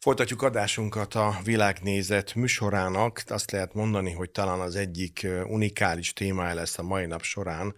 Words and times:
Folytatjuk 0.00 0.42
adásunkat 0.42 1.14
a 1.14 1.40
világnézet 1.44 2.34
műsorának. 2.34 3.22
Azt 3.26 3.50
lehet 3.50 3.74
mondani, 3.74 4.12
hogy 4.12 4.30
talán 4.30 4.60
az 4.60 4.76
egyik 4.76 5.26
unikális 5.46 6.12
témája 6.12 6.54
lesz 6.54 6.78
a 6.78 6.82
mai 6.82 7.06
nap 7.06 7.22
során 7.22 7.74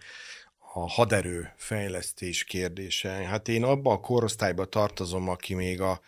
a 0.75 0.91
haderő 0.91 1.53
fejlesztés 1.57 2.45
kérdése. 2.45 3.09
Hát 3.09 3.49
én 3.49 3.65
abba 3.65 3.93
a 3.93 4.01
korosztályba 4.01 4.65
tartozom, 4.65 5.29
aki 5.29 5.55
még 5.55 5.81
a 5.81 6.01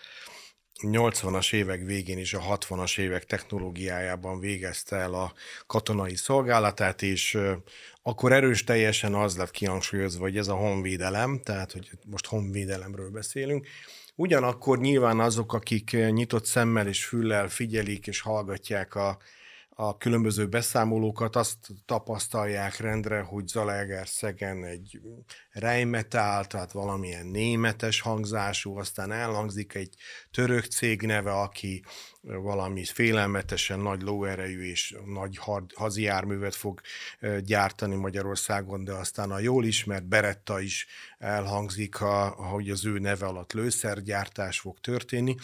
80-as 0.80 1.53
évek 1.53 1.82
végén 1.82 2.19
és 2.19 2.35
a 2.35 2.59
60-as 2.59 2.99
évek 2.99 3.25
technológiájában 3.25 4.39
végezte 4.39 4.96
el 4.96 5.15
a 5.15 5.33
katonai 5.67 6.17
szolgálatát, 6.17 7.03
és 7.03 7.39
akkor 8.03 8.33
erős 8.33 8.65
teljesen 8.65 9.15
az 9.15 9.37
lett 9.37 9.51
kihangsúlyozva, 9.51 10.23
hogy 10.23 10.37
ez 10.37 10.49
a 10.49 10.55
honvédelem, 10.55 11.41
tehát 11.43 11.73
hogy 11.73 11.91
most 12.07 12.27
honvédelemről 12.27 13.11
beszélünk, 13.11 13.67
Ugyanakkor 14.15 14.79
nyilván 14.79 15.21
azok, 15.21 15.53
akik 15.53 15.96
nyitott 16.11 16.45
szemmel 16.45 16.87
és 16.87 17.05
füllel 17.05 17.49
figyelik 17.49 18.07
és 18.07 18.21
hallgatják 18.21 18.95
a, 18.95 19.18
a 19.77 19.96
különböző 19.96 20.46
beszámolókat, 20.46 21.36
azt 21.36 21.59
tapasztalják 21.86 22.77
rendre, 22.77 23.21
hogy 23.21 23.46
Zalaegerszegen 23.46 24.64
egy 24.64 25.00
rejmetál, 25.50 26.45
tehát 26.45 26.72
valamilyen 26.72 27.27
németes 27.27 28.00
hangzású, 28.00 28.79
aztán 28.79 29.13
elhangzik 29.13 29.75
egy 29.75 29.95
török 30.31 30.64
cég 30.64 31.03
neve, 31.03 31.33
aki 31.33 31.85
valami 32.20 32.84
félelmetesen 32.84 33.81
nagy 33.81 34.03
lóerejű 34.03 34.62
és 34.62 34.97
nagy 35.05 35.39
hazi 35.75 36.03
járművet 36.03 36.55
fog 36.55 36.81
gyártani 37.41 37.94
Magyarországon, 37.94 38.84
de 38.84 38.92
aztán 38.92 39.31
a 39.31 39.39
jól 39.39 39.64
ismert 39.64 40.06
Beretta 40.06 40.61
is 40.61 40.86
elhangzik, 41.25 41.95
hogy 42.37 42.70
az 42.70 42.87
ő 42.87 42.98
neve 42.98 43.27
alatt 43.27 43.53
lőszergyártás 43.53 44.59
fog 44.59 44.78
történni. 44.81 45.34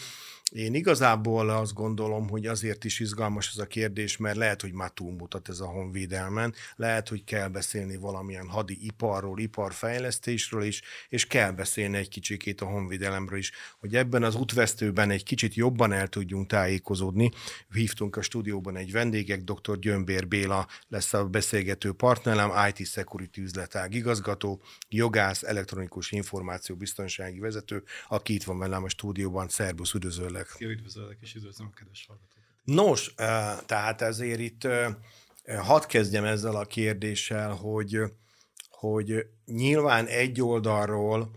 Én 0.51 0.73
igazából 0.73 1.49
azt 1.49 1.73
gondolom, 1.73 2.29
hogy 2.29 2.47
azért 2.47 2.83
is 2.83 2.99
izgalmas 2.99 3.49
ez 3.53 3.57
a 3.57 3.65
kérdés, 3.65 4.17
mert 4.17 4.35
lehet, 4.35 4.61
hogy 4.61 4.73
már 4.73 4.89
túlmutat 4.89 5.49
ez 5.49 5.59
a 5.59 5.65
honvédelmen, 5.65 6.53
lehet, 6.75 7.09
hogy 7.09 7.23
kell 7.23 7.47
beszélni 7.47 7.95
valamilyen 7.95 8.47
hadi 8.47 8.85
iparról, 8.85 9.39
iparfejlesztésről 9.39 10.63
is, 10.63 10.81
és 11.09 11.27
kell 11.27 11.51
beszélni 11.51 11.97
egy 11.97 12.09
kicsikét 12.09 12.61
a 12.61 12.65
honvédelemről 12.65 13.37
is, 13.37 13.51
hogy 13.79 13.95
ebben 13.95 14.23
az 14.23 14.35
útvesztőben 14.35 15.09
egy 15.09 15.23
kicsit 15.23 15.55
jobban 15.55 15.91
el 15.91 16.07
tudjunk 16.07 16.47
tájékozódni. 16.47 17.31
Hívtunk 17.73 18.15
a 18.15 18.21
stúdióban 18.21 18.75
egy 18.77 18.91
vendégek, 18.91 19.43
dr. 19.43 19.79
Gyömbér 19.79 20.27
Béla 20.27 20.67
lesz 20.87 21.13
a 21.13 21.25
beszélgető 21.25 21.91
partnerem, 21.91 22.51
IT 22.69 22.87
Security 22.87 23.37
üzletág 23.37 23.93
igazgató, 23.93 24.61
jogász, 24.89 25.43
elektronikus 25.43 25.70
információ 26.09 26.75
biztonsági 26.75 27.39
vezető, 27.39 27.83
aki 28.07 28.33
itt 28.33 28.43
van 28.43 28.57
velem 28.57 28.83
a 28.83 28.89
stúdióban. 28.89 29.47
Szerbusz, 29.47 29.93
üdvözöllek! 29.93 30.47
Üdvözöllek! 30.59 30.77
Üdvözöllek, 30.77 31.17
és 31.21 31.35
üdvözlöm 31.35 31.67
a 31.71 31.75
kedves 31.75 32.05
hallgatókat! 32.07 32.39
Nos, 32.63 33.13
tehát 33.65 34.01
ezért 34.01 34.39
itt 34.39 34.67
hadd 35.45 35.87
kezdjem 35.87 36.23
ezzel 36.23 36.55
a 36.55 36.65
kérdéssel, 36.65 37.51
hogy, 37.51 37.99
hogy 38.69 39.25
nyilván 39.45 40.05
egy 40.05 40.41
oldalról, 40.41 41.31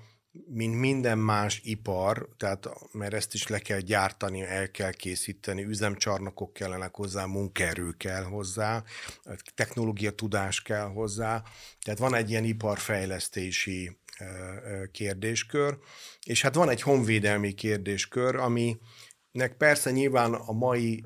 mint 0.46 0.78
minden 0.78 1.18
más 1.18 1.60
ipar, 1.64 2.28
tehát 2.36 2.68
mert 2.92 3.14
ezt 3.14 3.34
is 3.34 3.46
le 3.46 3.58
kell 3.58 3.80
gyártani, 3.80 4.42
el 4.42 4.70
kell 4.70 4.92
készíteni, 4.92 5.62
üzemcsarnokok 5.62 6.52
kellenek 6.52 6.94
hozzá, 6.94 7.24
munkaerő 7.24 7.90
kell 7.90 8.22
hozzá, 8.22 8.84
technológia 9.54 10.10
tudás 10.10 10.62
kell 10.62 10.86
hozzá, 10.86 11.42
tehát 11.80 12.00
van 12.00 12.14
egy 12.14 12.30
ilyen 12.30 12.44
iparfejlesztési 12.44 13.98
kérdéskör, 14.92 15.78
és 16.22 16.42
hát 16.42 16.54
van 16.54 16.68
egy 16.68 16.82
honvédelmi 16.82 17.52
kérdéskör, 17.52 18.36
aminek 18.36 19.56
persze 19.58 19.90
nyilván 19.90 20.34
a 20.34 20.52
mai 20.52 21.04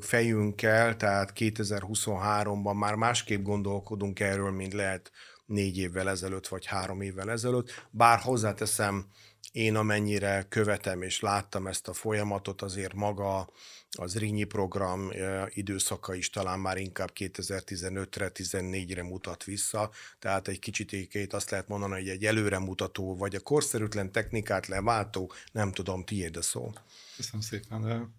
fejünkkel, 0.00 0.96
tehát 0.96 1.32
2023-ban 1.34 2.74
már 2.78 2.94
másképp 2.94 3.42
gondolkodunk 3.42 4.20
erről, 4.20 4.50
mint 4.50 4.72
lehet 4.72 5.10
négy 5.46 5.78
évvel 5.78 6.08
ezelőtt, 6.08 6.48
vagy 6.48 6.66
három 6.66 7.00
évvel 7.00 7.30
ezelőtt, 7.30 7.86
bár 7.90 8.18
hozzáteszem, 8.18 9.06
én 9.52 9.76
amennyire 9.76 10.46
követem 10.48 11.02
és 11.02 11.20
láttam 11.20 11.66
ezt 11.66 11.88
a 11.88 11.92
folyamatot, 11.92 12.62
azért 12.62 12.94
maga 12.94 13.50
az 13.90 14.18
Rínyi 14.18 14.44
program 14.44 15.10
időszaka 15.48 16.14
is 16.14 16.30
talán 16.30 16.60
már 16.60 16.76
inkább 16.76 17.10
2015-re, 17.14 18.30
14-re 18.34 19.02
mutat 19.02 19.44
vissza, 19.44 19.90
tehát 20.18 20.48
egy 20.48 20.58
kicsit 20.58 20.92
ékét 20.92 21.32
azt 21.32 21.50
lehet 21.50 21.68
mondani, 21.68 21.92
hogy 21.92 22.08
egy 22.08 22.24
előremutató, 22.24 23.16
vagy 23.16 23.34
a 23.34 23.40
korszerűtlen 23.40 24.12
technikát 24.12 24.66
leváltó, 24.66 25.32
nem 25.52 25.72
tudom, 25.72 26.04
tiéd 26.04 26.36
a 26.36 26.42
szó. 26.42 26.72
Köszönöm 27.16 27.40
szépen. 27.40 28.14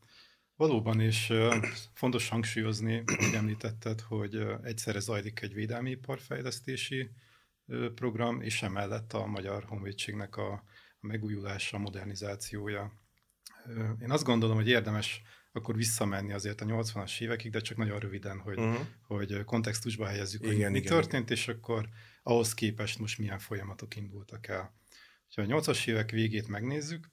Valóban, 0.55 0.99
és 0.99 1.33
fontos 1.93 2.29
hangsúlyozni, 2.29 3.03
hogy 3.05 3.33
említetted, 3.33 4.01
hogy 4.01 4.45
egyszerre 4.63 4.99
zajlik 4.99 5.41
egy 5.41 5.53
védelmi 5.53 5.89
iparfejlesztési 5.89 7.09
program, 7.95 8.41
és 8.41 8.61
emellett 8.61 9.13
a 9.13 9.25
Magyar 9.25 9.63
Honvédségnek 9.67 10.37
a 10.37 10.63
megújulása, 10.99 11.77
a 11.77 11.79
modernizációja. 11.79 12.91
Én 14.01 14.11
azt 14.11 14.23
gondolom, 14.23 14.55
hogy 14.55 14.67
érdemes 14.67 15.21
akkor 15.51 15.75
visszamenni 15.75 16.33
azért 16.33 16.61
a 16.61 16.65
80-as 16.65 17.21
évekig, 17.21 17.51
de 17.51 17.59
csak 17.59 17.77
nagyon 17.77 17.99
röviden, 17.99 18.39
hogy, 18.39 18.59
uh-huh. 18.59 18.85
hogy 19.01 19.43
kontextusba 19.43 20.05
helyezzük, 20.05 20.41
igen, 20.43 20.55
hogy 20.55 20.71
mi 20.71 20.77
igen, 20.77 20.91
történt, 20.91 21.29
igen. 21.29 21.37
és 21.37 21.47
akkor 21.47 21.89
ahhoz 22.23 22.53
képest 22.53 22.99
most 22.99 23.17
milyen 23.17 23.39
folyamatok 23.39 23.95
indultak 23.95 24.47
el. 24.47 24.75
Ha 25.35 25.41
a 25.41 25.45
80-as 25.45 25.87
évek 25.87 26.11
végét 26.11 26.47
megnézzük, 26.47 27.09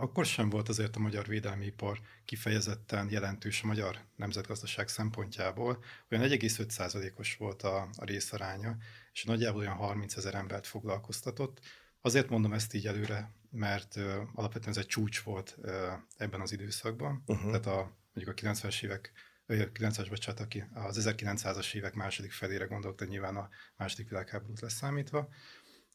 akkor 0.00 0.26
sem 0.26 0.48
volt 0.48 0.68
azért 0.68 0.96
a 0.96 1.00
magyar 1.00 1.26
védelmi 1.26 1.64
ipar 1.64 2.00
kifejezetten 2.24 3.10
jelentős 3.10 3.62
a 3.62 3.66
magyar 3.66 3.98
nemzetgazdaság 4.16 4.88
szempontjából. 4.88 5.84
Olyan 6.10 6.28
1,5%-os 6.28 7.36
volt 7.36 7.62
a, 7.62 7.88
a 7.96 8.04
részaránya, 8.04 8.76
és 9.12 9.24
nagyjából 9.24 9.60
olyan 9.60 9.74
30 9.74 10.16
ezer 10.16 10.34
embert 10.34 10.66
foglalkoztatott. 10.66 11.60
Azért 12.00 12.28
mondom 12.28 12.52
ezt 12.52 12.74
így 12.74 12.86
előre, 12.86 13.32
mert 13.50 13.96
uh, 13.96 14.04
alapvetően 14.34 14.70
ez 14.70 14.80
egy 14.80 14.86
csúcs 14.86 15.20
volt 15.20 15.56
uh, 15.58 15.72
ebben 16.16 16.40
az 16.40 16.52
időszakban. 16.52 17.22
Uh-huh. 17.26 17.46
Tehát 17.46 17.66
a, 17.66 17.96
mondjuk 18.12 18.38
a 18.38 18.40
90-es 18.42 18.84
évek 18.84 19.12
90-es, 19.48 20.06
bocsánat, 20.08 20.40
aki 20.40 20.64
az 20.74 21.08
1900-as 21.10 21.74
évek 21.74 21.94
második 21.94 22.32
felére 22.32 22.64
gondolok, 22.64 22.96
tehát 22.96 23.12
nyilván 23.12 23.36
a 23.36 23.48
második 23.76 24.08
világháborút 24.08 24.60
leszámítva. 24.60 25.28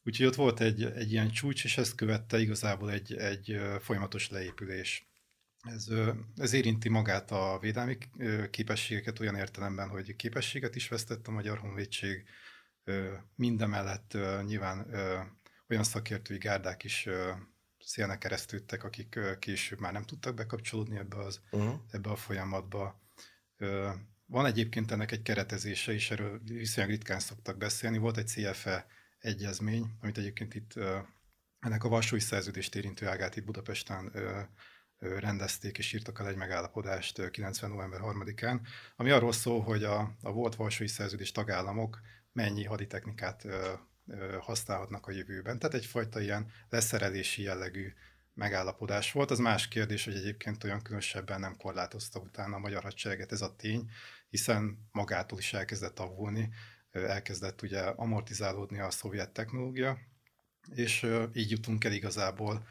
Úgyhogy 0.03 0.25
ott 0.25 0.35
volt 0.35 0.59
egy, 0.59 0.83
egy 0.83 1.11
ilyen 1.11 1.31
csúcs, 1.31 1.63
és 1.63 1.77
ezt 1.77 1.95
követte 1.95 2.39
igazából 2.39 2.91
egy, 2.91 3.13
egy 3.13 3.61
folyamatos 3.79 4.29
leépülés. 4.29 5.07
Ez, 5.61 5.87
ez 6.35 6.53
érinti 6.53 6.89
magát 6.89 7.31
a 7.31 7.57
védelmi 7.61 7.97
képességeket 8.49 9.19
olyan 9.19 9.35
értelemben, 9.35 9.89
hogy 9.89 10.15
képességet 10.15 10.75
is 10.75 10.87
vesztett 10.87 11.27
a 11.27 11.31
Magyar 11.31 11.57
Honvédség, 11.57 12.23
mindemellett 13.35 14.17
nyilván 14.45 14.87
olyan 15.73 15.85
szakértői 15.85 16.37
gárdák 16.37 16.83
is 16.83 17.07
szélnek 17.79 18.17
keresztültek, 18.17 18.83
akik 18.83 19.19
később 19.39 19.79
már 19.79 19.93
nem 19.93 20.03
tudtak 20.03 20.33
bekapcsolódni 20.33 20.97
ebbe, 20.97 21.17
az, 21.17 21.41
uh-huh. 21.51 21.73
ebbe 21.91 22.09
a 22.09 22.15
folyamatba. 22.15 23.01
Van 24.25 24.45
egyébként 24.45 24.91
ennek 24.91 25.11
egy 25.11 25.21
keretezése 25.21 25.93
is, 25.93 26.11
erről 26.11 26.41
viszonylag 26.43 26.91
ritkán 26.91 27.19
szoktak 27.19 27.57
beszélni. 27.57 27.97
Volt 27.97 28.17
egy 28.17 28.27
CFE 28.27 28.85
egyezmény, 29.19 29.97
amit 30.01 30.17
egyébként 30.17 30.55
itt 30.55 30.73
ennek 31.59 31.83
a 31.83 31.89
Varsói 31.89 32.19
szerződést 32.19 32.75
érintő 32.75 33.07
ágát 33.07 33.35
itt 33.35 33.45
Budapesten 33.45 34.11
rendezték 34.97 35.77
és 35.77 35.93
írtak 35.93 36.19
el 36.19 36.27
egy 36.27 36.35
megállapodást 36.35 37.29
90. 37.29 37.69
november 37.69 37.99
3-án, 38.03 38.59
ami 38.95 39.09
arról 39.09 39.31
szól, 39.31 39.61
hogy 39.61 39.83
a, 39.83 40.15
a 40.21 40.31
volt 40.31 40.55
Varsói 40.55 40.87
szerződés 40.87 41.31
tagállamok 41.31 42.01
mennyi 42.31 42.63
haditechnikát 42.63 43.47
használhatnak 44.39 45.07
a 45.07 45.11
jövőben. 45.11 45.59
Tehát 45.59 45.75
egyfajta 45.75 46.21
ilyen 46.21 46.51
leszerelési 46.69 47.41
jellegű 47.41 47.93
megállapodás 48.33 49.11
volt. 49.11 49.31
Az 49.31 49.39
más 49.39 49.67
kérdés, 49.67 50.05
hogy 50.05 50.15
egyébként 50.15 50.63
olyan 50.63 50.81
különösebben 50.81 51.39
nem 51.39 51.57
korlátozta 51.57 52.19
utána 52.19 52.55
a 52.55 52.59
magyar 52.59 52.83
hadsereget 52.83 53.31
ez 53.31 53.41
a 53.41 53.55
tény, 53.55 53.89
hiszen 54.29 54.89
magától 54.91 55.39
is 55.39 55.53
elkezdett 55.53 55.99
avulni, 55.99 56.49
elkezdett 56.91 57.61
ugye 57.61 57.81
amortizálódni 57.81 58.79
a 58.79 58.91
szovjet 58.91 59.31
technológia, 59.31 59.97
és 60.75 61.07
így 61.33 61.51
jutunk 61.51 61.83
el 61.83 61.91
igazából 61.91 62.67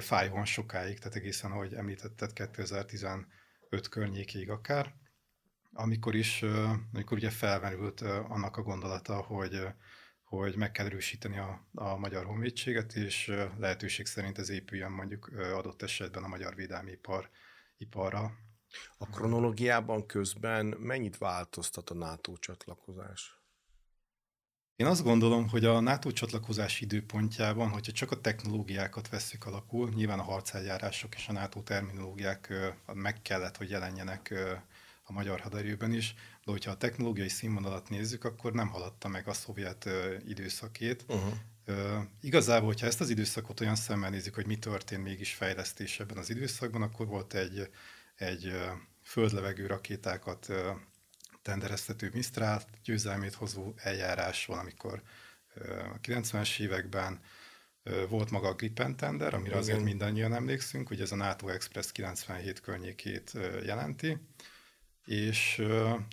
fájóan 0.00 0.44
sokáig, 0.44 0.98
tehát 0.98 1.16
egészen, 1.16 1.50
ahogy 1.50 1.74
említetted, 1.74 2.32
2015 2.32 3.26
környékéig 3.90 4.50
akár, 4.50 4.94
amikor 5.72 6.14
is, 6.14 6.42
amikor 6.92 7.16
ugye 7.16 7.30
felmerült 7.30 8.00
annak 8.00 8.56
a 8.56 8.62
gondolata, 8.62 9.16
hogy 9.16 9.66
hogy 10.42 10.56
meg 10.56 10.72
kell 10.72 10.86
erősíteni 10.86 11.38
a, 11.38 11.66
a 11.74 11.96
magyar 11.96 12.24
honvédséget, 12.24 12.94
és 12.94 13.32
lehetőség 13.58 14.06
szerint 14.06 14.38
ez 14.38 14.48
épüljön 14.48 14.90
mondjuk 14.90 15.30
adott 15.54 15.82
esetben 15.82 16.22
a 16.22 16.28
magyar 16.28 16.54
védelmi 16.54 16.90
ipar, 16.90 17.30
iparra. 17.76 18.32
A 18.98 19.06
kronológiában 19.06 20.06
közben 20.06 20.66
mennyit 20.66 21.18
változtat 21.18 21.90
a 21.90 21.94
NATO 21.94 22.36
csatlakozás? 22.36 23.40
Én 24.76 24.86
azt 24.86 25.02
gondolom, 25.02 25.48
hogy 25.48 25.64
a 25.64 25.80
NATO 25.80 26.10
csatlakozás 26.10 26.80
időpontjában, 26.80 27.68
hogyha 27.68 27.92
csak 27.92 28.10
a 28.10 28.20
technológiákat 28.20 29.08
veszik 29.08 29.46
alapul, 29.46 29.88
nyilván 29.88 30.18
a 30.18 30.22
harceljárások 30.22 31.14
és 31.14 31.28
a 31.28 31.32
NATO 31.32 31.62
terminológiák 31.62 32.52
meg 32.92 33.22
kellett, 33.22 33.56
hogy 33.56 33.70
jelenjenek 33.70 34.34
a 35.02 35.12
magyar 35.12 35.40
haderőben 35.40 35.92
is, 35.92 36.14
de 36.46 36.52
hogyha 36.52 36.70
a 36.70 36.76
technológiai 36.76 37.28
színvonalat 37.28 37.88
nézzük, 37.88 38.24
akkor 38.24 38.52
nem 38.52 38.68
haladta 38.68 39.08
meg 39.08 39.28
a 39.28 39.32
szovjet 39.32 39.88
időszakét. 40.26 41.04
Uh-huh. 41.08 41.32
Uh, 41.66 42.02
igazából, 42.20 42.66
hogyha 42.66 42.86
ezt 42.86 43.00
az 43.00 43.10
időszakot 43.10 43.60
olyan 43.60 43.76
szemmel 43.76 44.10
nézzük, 44.10 44.34
hogy 44.34 44.46
mi 44.46 44.58
történt 44.58 45.02
mégis 45.02 45.34
fejlesztés 45.34 46.00
ebben 46.00 46.16
az 46.16 46.30
időszakban, 46.30 46.82
akkor 46.82 47.06
volt 47.06 47.34
egy, 47.34 47.70
egy 48.16 48.52
földlevegő 49.02 49.66
rakétákat 49.66 50.52
tendereztető 51.42 52.10
Mistral 52.12 52.62
győzelmét 52.84 53.34
hozó 53.34 53.72
eljárás 53.76 54.46
valamikor 54.46 55.02
a 55.94 56.00
90-es 56.00 56.60
években, 56.60 57.20
volt 58.08 58.30
maga 58.30 58.48
a 58.48 58.54
Gripen 58.54 58.96
tender, 58.96 59.34
amire 59.34 59.48
Igen. 59.48 59.62
azért 59.62 59.82
mindannyian 59.82 60.34
emlékszünk, 60.34 60.88
hogy 60.88 61.00
ez 61.00 61.12
a 61.12 61.16
NATO 61.16 61.48
Express 61.48 61.92
97 61.92 62.60
környékét 62.60 63.32
jelenti, 63.64 64.18
és 65.06 65.62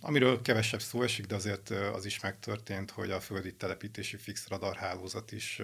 amiről 0.01 0.41
kevesebb 0.41 0.81
szó 0.81 1.01
esik, 1.01 1.25
de 1.25 1.35
azért 1.35 1.69
az 1.69 2.05
is 2.05 2.19
megtörtént, 2.19 2.91
hogy 2.91 3.11
a 3.11 3.19
földi 3.19 3.55
telepítési 3.55 4.17
fix 4.17 4.47
radarhálózat 4.47 5.31
is 5.31 5.61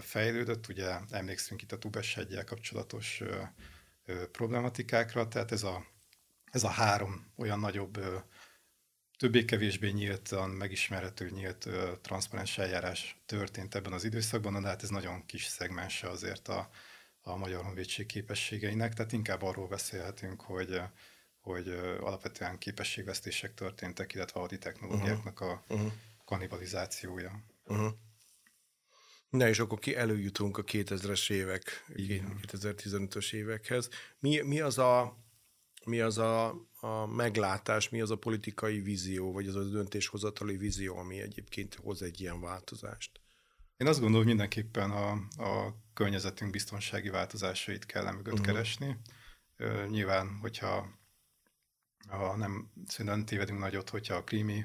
fejlődött, 0.00 0.68
ugye 0.68 0.98
emlékszünk 1.10 1.62
itt 1.62 1.72
a 1.72 1.78
Tubes 1.78 2.14
hegyel 2.14 2.44
kapcsolatos 2.44 3.22
problematikákra, 4.32 5.28
tehát 5.28 5.52
ez 5.52 5.62
a, 5.62 5.86
ez 6.50 6.62
a 6.62 6.68
három 6.68 7.32
olyan 7.36 7.58
nagyobb 7.58 7.98
többé-kevésbé 9.18 9.90
nyíltan, 9.90 10.50
megismerhető, 10.50 11.30
nyílt, 11.30 11.68
transzparens 12.00 12.58
eljárás 12.58 13.22
történt 13.26 13.74
ebben 13.74 13.92
az 13.92 14.04
időszakban, 14.04 14.62
de 14.62 14.68
hát 14.68 14.82
ez 14.82 14.88
nagyon 14.88 15.26
kis 15.26 15.44
szegmense 15.44 16.08
azért 16.08 16.48
a, 16.48 16.70
a 17.20 17.36
Magyar 17.36 17.64
Honvédség 17.64 18.06
képességeinek, 18.06 18.94
tehát 18.94 19.12
inkább 19.12 19.42
arról 19.42 19.68
beszélhetünk, 19.68 20.40
hogy 20.40 20.80
hogy 21.42 21.68
alapvetően 22.00 22.58
képességvesztések 22.58 23.54
történtek, 23.54 24.14
illetve 24.14 24.40
a 24.40 24.46
technológiáknak 24.46 25.40
a 25.40 25.64
uh-huh. 25.68 25.92
kannibalizációja. 26.24 27.42
Uh-huh. 27.66 27.92
Na 29.30 29.48
és 29.48 29.58
akkor 29.58 29.78
ki 29.78 29.96
előjutunk 29.96 30.58
a 30.58 30.64
2000-es 30.64 31.30
évek, 31.30 31.84
Igen. 31.88 32.40
2015-ös 32.46 33.32
évekhez. 33.32 33.88
Mi, 34.18 34.40
mi 34.40 34.60
az 34.60 34.78
a 34.78 35.20
mi 35.84 36.00
az 36.00 36.18
a, 36.18 36.54
a 36.80 37.06
meglátás, 37.06 37.88
mi 37.88 38.00
az 38.00 38.10
a 38.10 38.16
politikai 38.16 38.80
vízió, 38.80 39.32
vagy 39.32 39.46
az 39.46 39.56
a 39.56 39.62
döntéshozatali 39.62 40.56
vízió, 40.56 40.96
ami 40.96 41.20
egyébként 41.20 41.74
hoz 41.74 42.02
egy 42.02 42.20
ilyen 42.20 42.40
változást? 42.40 43.20
Én 43.76 43.86
azt 43.86 44.00
gondolom, 44.00 44.26
hogy 44.26 44.34
mindenképpen 44.34 44.90
a, 44.90 45.10
a 45.42 45.76
környezetünk 45.94 46.50
biztonsági 46.50 47.08
változásait 47.08 47.86
kell 47.86 48.12
mögött 48.12 48.32
uh-huh. 48.32 48.46
keresni. 48.46 48.96
Nyilván, 49.88 50.38
hogyha 50.40 51.00
ha 52.06 52.36
nem, 52.36 52.70
szerintem 52.86 53.24
tévedünk 53.24 53.58
nagyot, 53.58 53.90
hogyha 53.90 54.14
a 54.14 54.24
krími 54.24 54.64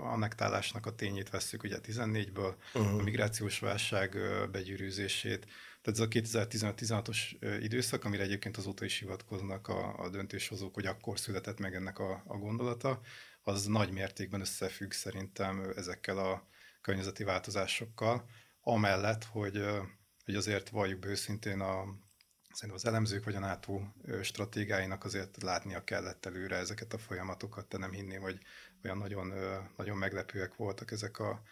annektálásnak 0.00 0.86
a 0.86 0.94
tényét 0.94 1.30
vesszük, 1.30 1.62
ugye 1.62 1.78
14-ből, 1.82 2.54
uh-huh. 2.74 2.98
a 2.98 3.02
migrációs 3.02 3.58
válság 3.58 4.16
begyűrűzését, 4.50 5.46
tehát 5.82 6.00
ez 6.00 6.00
a 6.00 6.08
2015-16-os 6.08 7.18
időszak, 7.60 8.04
amire 8.04 8.22
egyébként 8.22 8.56
azóta 8.56 8.84
is 8.84 8.98
hivatkoznak 8.98 9.68
a, 9.68 9.98
a 9.98 10.08
döntéshozók, 10.08 10.74
hogy 10.74 10.86
akkor 10.86 11.18
született 11.18 11.58
meg 11.58 11.74
ennek 11.74 11.98
a, 11.98 12.22
a 12.26 12.36
gondolata, 12.36 13.00
az 13.42 13.64
nagy 13.64 13.90
mértékben 13.90 14.40
összefügg 14.40 14.90
szerintem 14.90 15.72
ezekkel 15.76 16.18
a 16.18 16.48
környezeti 16.80 17.24
változásokkal, 17.24 18.28
amellett, 18.60 19.24
hogy, 19.24 19.64
hogy 20.24 20.34
azért 20.34 20.68
valljuk 20.68 20.98
be 20.98 21.08
őszintén 21.08 21.60
a, 21.60 21.84
szerintem 22.52 22.74
az 22.74 22.86
elemzők 22.86 23.24
vagy 23.24 23.34
a 23.34 23.38
NATO 23.38 23.80
stratégiáinak 24.22 25.04
azért 25.04 25.42
látnia 25.42 25.84
kellett 25.84 26.26
előre 26.26 26.56
ezeket 26.56 26.92
a 26.92 26.98
folyamatokat, 26.98 27.68
de 27.68 27.78
nem 27.78 27.92
hinném, 27.92 28.20
hogy 28.20 28.38
olyan 28.84 28.98
nagyon, 28.98 29.32
nagyon 29.76 29.96
meglepőek 29.96 30.56
voltak 30.56 30.90
ezek 30.90 31.18
a, 31.18 31.42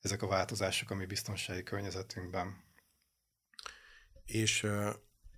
ezek 0.00 0.22
a 0.22 0.26
változások 0.26 0.90
a 0.90 0.94
mi 0.94 1.06
biztonsági 1.06 1.62
környezetünkben 1.62 2.64
és 4.26 4.66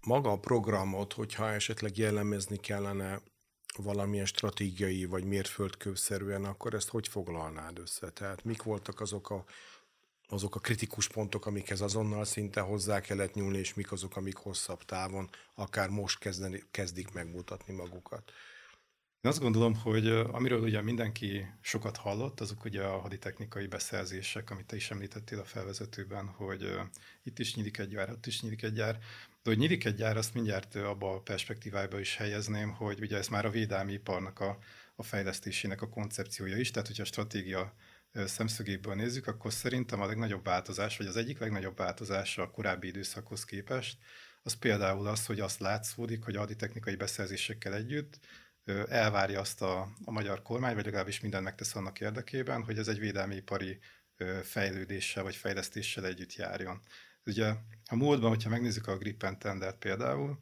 maga 0.00 0.30
a 0.30 0.38
programot, 0.38 1.12
hogyha 1.12 1.52
esetleg 1.52 1.96
jellemezni 1.96 2.56
kellene 2.56 3.20
valamilyen 3.76 4.26
stratégiai 4.26 5.04
vagy 5.04 5.24
mérföldkövszerűen, 5.24 6.44
akkor 6.44 6.74
ezt 6.74 6.88
hogy 6.88 7.08
foglalnád 7.08 7.78
össze? 7.78 8.10
Tehát 8.10 8.44
mik 8.44 8.62
voltak 8.62 9.00
azok 9.00 9.30
a, 9.30 9.44
azok 10.28 10.54
a 10.54 10.60
kritikus 10.60 11.08
pontok, 11.08 11.46
amikhez 11.46 11.80
azonnal 11.80 12.24
szinte 12.24 12.60
hozzá 12.60 13.00
kellett 13.00 13.34
nyúlni, 13.34 13.58
és 13.58 13.74
mik 13.74 13.92
azok, 13.92 14.16
amik 14.16 14.36
hosszabb 14.36 14.84
távon, 14.84 15.28
akár 15.54 15.88
most 15.88 16.18
kezdeni, 16.18 16.62
kezdik 16.70 17.12
megmutatni 17.12 17.74
magukat? 17.74 18.32
Én 19.20 19.30
azt 19.30 19.40
gondolom, 19.40 19.74
hogy 19.74 20.08
amiről 20.08 20.62
ugye 20.62 20.82
mindenki 20.82 21.46
sokat 21.60 21.96
hallott, 21.96 22.40
azok 22.40 22.64
ugye 22.64 22.82
a 22.82 22.98
haditechnikai 22.98 23.66
beszerzések, 23.66 24.50
amit 24.50 24.66
te 24.66 24.76
is 24.76 24.90
említettél 24.90 25.38
a 25.38 25.44
felvezetőben, 25.44 26.26
hogy 26.26 26.78
itt 27.22 27.38
is 27.38 27.54
nyílik 27.54 27.78
egy 27.78 27.88
gyár, 27.88 28.10
ott 28.10 28.26
is 28.26 28.40
nyílik 28.40 28.62
egy 28.62 28.72
gyár. 28.72 28.98
De 29.42 29.50
hogy 29.50 29.58
nyílik 29.58 29.84
egy 29.84 29.94
gyár, 29.94 30.16
azt 30.16 30.34
mindjárt 30.34 30.74
abba 30.74 31.14
a 31.14 31.20
perspektívába 31.20 32.00
is 32.00 32.16
helyezném, 32.16 32.70
hogy 32.70 33.00
ugye 33.00 33.16
ez 33.16 33.28
már 33.28 33.44
a 33.46 33.50
védelmi 33.50 33.92
iparnak 33.92 34.40
a, 34.40 34.58
a 34.96 35.02
fejlesztésének 35.02 35.82
a 35.82 35.88
koncepciója 35.88 36.56
is, 36.56 36.70
tehát 36.70 36.88
hogyha 36.88 37.02
a 37.02 37.06
stratégia 37.06 37.74
szemszögéből 38.12 38.94
nézzük, 38.94 39.26
akkor 39.26 39.52
szerintem 39.52 40.00
a 40.00 40.06
legnagyobb 40.06 40.44
változás, 40.44 40.96
vagy 40.96 41.06
az 41.06 41.16
egyik 41.16 41.38
legnagyobb 41.38 41.76
változás 41.76 42.38
a 42.38 42.50
korábbi 42.50 42.86
időszakhoz 42.86 43.44
képest, 43.44 43.98
az 44.42 44.54
például 44.54 45.06
az, 45.06 45.26
hogy 45.26 45.40
azt 45.40 45.60
látszódik, 45.60 46.24
hogy 46.24 46.36
a 46.36 46.38
haditechnikai 46.38 46.96
beszerzésekkel 46.96 47.74
együtt 47.74 48.18
elvárja 48.88 49.40
azt 49.40 49.62
a, 49.62 49.80
a 50.04 50.10
magyar 50.10 50.42
kormány, 50.42 50.74
vagy 50.74 50.84
legalábbis 50.84 51.20
mindent 51.20 51.44
megtesz 51.44 51.74
annak 51.74 52.00
érdekében, 52.00 52.62
hogy 52.62 52.78
ez 52.78 52.88
egy 52.88 52.98
védelmi 52.98 53.34
ipari 53.34 53.78
fejlődéssel 54.42 55.22
vagy 55.22 55.36
fejlesztéssel 55.36 56.06
együtt 56.06 56.34
járjon. 56.34 56.82
Ugye 57.24 57.54
a 57.90 57.96
múltban, 57.96 58.28
hogyha 58.28 58.50
megnézzük 58.50 58.86
a 58.86 58.98
Gripen 58.98 59.38
tendert 59.38 59.78
például, 59.78 60.38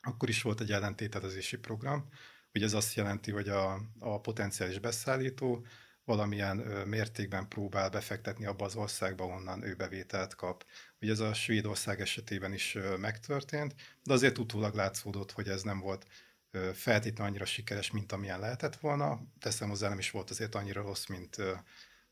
akkor 0.00 0.28
is 0.28 0.42
volt 0.42 0.60
egy 0.60 0.72
ellentételezési 0.72 1.56
program. 1.56 2.08
Ugye 2.54 2.64
ez 2.64 2.72
azt 2.72 2.94
jelenti, 2.94 3.30
hogy 3.30 3.48
a, 3.48 3.80
a 3.98 4.20
potenciális 4.20 4.78
beszállító 4.78 5.66
valamilyen 6.04 6.56
mértékben 6.86 7.48
próbál 7.48 7.88
befektetni 7.88 8.46
abba 8.46 8.64
az 8.64 8.76
országba, 8.76 9.24
onnan 9.24 9.62
ő 9.62 9.74
bevételt 9.74 10.34
kap. 10.34 10.64
Ugye 11.00 11.12
ez 11.12 11.20
a 11.20 11.34
Svédország 11.34 12.00
esetében 12.00 12.52
is 12.52 12.78
megtörtént, 12.98 13.74
de 14.02 14.12
azért 14.12 14.38
utólag 14.38 14.74
látszódott, 14.74 15.32
hogy 15.32 15.48
ez 15.48 15.62
nem 15.62 15.80
volt 15.80 16.06
feltétlenül 16.72 17.30
annyira 17.30 17.44
sikeres, 17.44 17.90
mint 17.90 18.12
amilyen 18.12 18.40
lehetett 18.40 18.76
volna. 18.76 19.22
Teszem 19.38 19.68
hozzá, 19.68 19.88
nem 19.88 19.98
is 19.98 20.10
volt 20.10 20.30
azért 20.30 20.54
annyira 20.54 20.82
rossz, 20.82 21.06
mint 21.06 21.36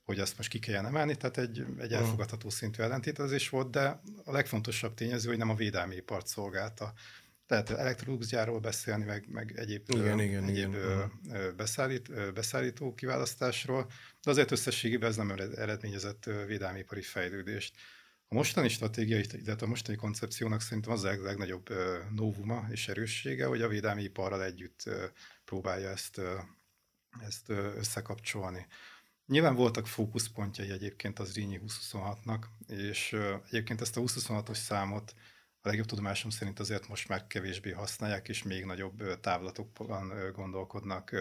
hogy 0.04 0.18
azt 0.18 0.37
most 0.37 0.50
ki 0.50 0.59
kelljen 0.59 0.87
emelni, 0.87 1.16
tehát 1.16 1.38
egy, 1.38 1.64
egy 1.78 1.92
elfogadható 1.92 2.50
szintű 2.50 2.82
ellentétezés 2.82 3.49
volt, 3.49 3.70
de 3.70 4.00
a 4.25 4.32
legfontosabb 4.32 4.94
tényező, 4.94 5.28
hogy 5.28 5.38
nem 5.38 5.50
a 5.50 5.54
védelmi 5.54 5.94
ipart 5.94 6.26
szolgálta. 6.26 6.92
Tehát 7.50 7.71
Electrolux 7.71 8.30
beszélni, 8.61 9.04
meg, 9.04 9.26
meg 9.28 9.52
egyéb, 9.57 9.83
igen, 9.87 10.21
igen, 10.21 10.45
egyéb 10.45 10.75
igen. 10.75 11.57
Beszállít, 11.57 12.33
beszállító 12.33 12.95
kiválasztásról, 12.95 13.90
de 14.23 14.30
azért 14.30 14.50
összességében 14.50 15.09
ez 15.09 15.16
nem 15.16 15.30
eredményezett 15.30 16.25
védelmipari 16.47 17.02
fejlődést. 17.02 17.75
A 18.28 18.35
mostani 18.35 18.69
stratégia, 18.69 19.19
illetve 19.19 19.66
a 19.66 19.69
mostani 19.69 19.97
koncepciónak 19.97 20.61
szerintem 20.61 20.92
az 20.92 21.04
a 21.04 21.23
legnagyobb 21.23 21.69
novuma 22.14 22.66
és 22.71 22.88
erőssége, 22.88 23.47
hogy 23.47 23.62
a 23.62 23.69
védelmi 23.69 24.02
iparral 24.02 24.45
együtt 24.45 24.90
próbálja 25.45 25.88
ezt, 25.88 26.21
ezt 27.21 27.49
összekapcsolni. 27.49 28.66
Nyilván 29.26 29.54
voltak 29.54 29.87
fókuszpontjai 29.87 30.71
egyébként 30.71 31.19
az 31.19 31.35
Rínyi 31.35 31.61
2026-nak, 31.66 32.45
és 32.66 33.16
egyébként 33.47 33.80
ezt 33.80 33.97
a 33.97 34.00
2026-os 34.00 34.57
számot 34.57 35.14
a 35.62 35.69
legjobb 35.69 35.87
tudomásom 35.87 36.31
szerint 36.31 36.59
azért 36.59 36.88
most 36.88 37.09
már 37.09 37.26
kevésbé 37.26 37.71
használják, 37.71 38.29
és 38.29 38.43
még 38.43 38.64
nagyobb 38.64 39.21
távlatokban 39.21 40.33
gondolkodnak 40.33 41.17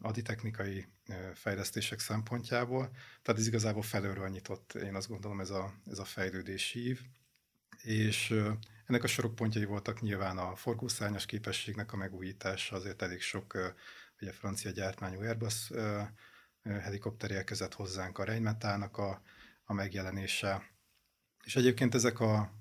aditechnikai 0.00 0.86
fejlesztések 1.34 1.98
szempontjából. 1.98 2.90
Tehát 3.22 3.40
ez 3.40 3.46
igazából 3.46 3.82
felőről 3.82 4.28
nyitott, 4.28 4.74
én 4.74 4.94
azt 4.94 5.08
gondolom, 5.08 5.40
ez 5.40 5.50
a, 5.50 5.74
ez 5.90 5.98
a 5.98 6.04
fejlődési 6.04 6.86
ív. 6.86 7.00
És 7.82 8.34
ennek 8.86 9.02
a 9.02 9.06
sorokpontjai 9.06 9.64
voltak 9.64 10.00
nyilván 10.00 10.38
a 10.38 10.56
forgószárnyas 10.56 11.26
képességnek 11.26 11.92
a 11.92 11.96
megújítása, 11.96 12.76
azért 12.76 13.02
elég 13.02 13.20
sok 13.20 13.74
ugye 14.20 14.32
francia 14.32 14.70
gyártmányú 14.70 15.20
Airbus 15.20 15.70
helikopter 16.62 17.30
érkezett 17.30 17.74
hozzánk, 17.74 18.18
a 18.18 18.24
Rheinmetallnak 18.24 18.96
a, 18.98 19.22
a 19.64 19.72
megjelenése. 19.72 20.70
És 21.44 21.56
egyébként 21.56 21.94
ezek, 21.94 22.20
a, 22.20 22.52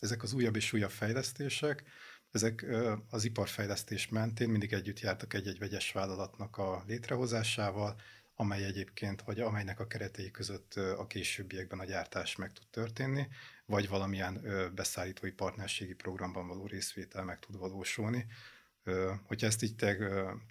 ezek 0.00 0.22
az 0.22 0.32
újabb 0.32 0.56
és 0.56 0.72
újabb 0.72 0.90
fejlesztések, 0.90 1.82
ezek 2.30 2.66
az 3.10 3.24
iparfejlesztés 3.24 4.08
mentén 4.08 4.48
mindig 4.48 4.72
együtt 4.72 5.00
jártak 5.00 5.34
egy-egy 5.34 5.58
vegyes 5.58 5.92
vállalatnak 5.92 6.56
a 6.56 6.82
létrehozásával, 6.86 8.00
amely 8.34 8.64
egyébként, 8.64 9.22
vagy 9.22 9.40
amelynek 9.40 9.80
a 9.80 9.86
keretei 9.86 10.30
között 10.30 10.74
a 10.74 11.06
későbbiekben 11.06 11.78
a 11.78 11.84
gyártás 11.84 12.36
meg 12.36 12.52
tud 12.52 12.66
történni, 12.70 13.28
vagy 13.66 13.88
valamilyen 13.88 14.42
beszállítói 14.74 15.30
partnerségi 15.30 15.94
programban 15.94 16.46
való 16.46 16.66
részvétel 16.66 17.24
meg 17.24 17.38
tud 17.38 17.58
valósulni. 17.58 18.26
Hogyha 19.26 19.46
ezt 19.46 19.62
így 19.62 19.74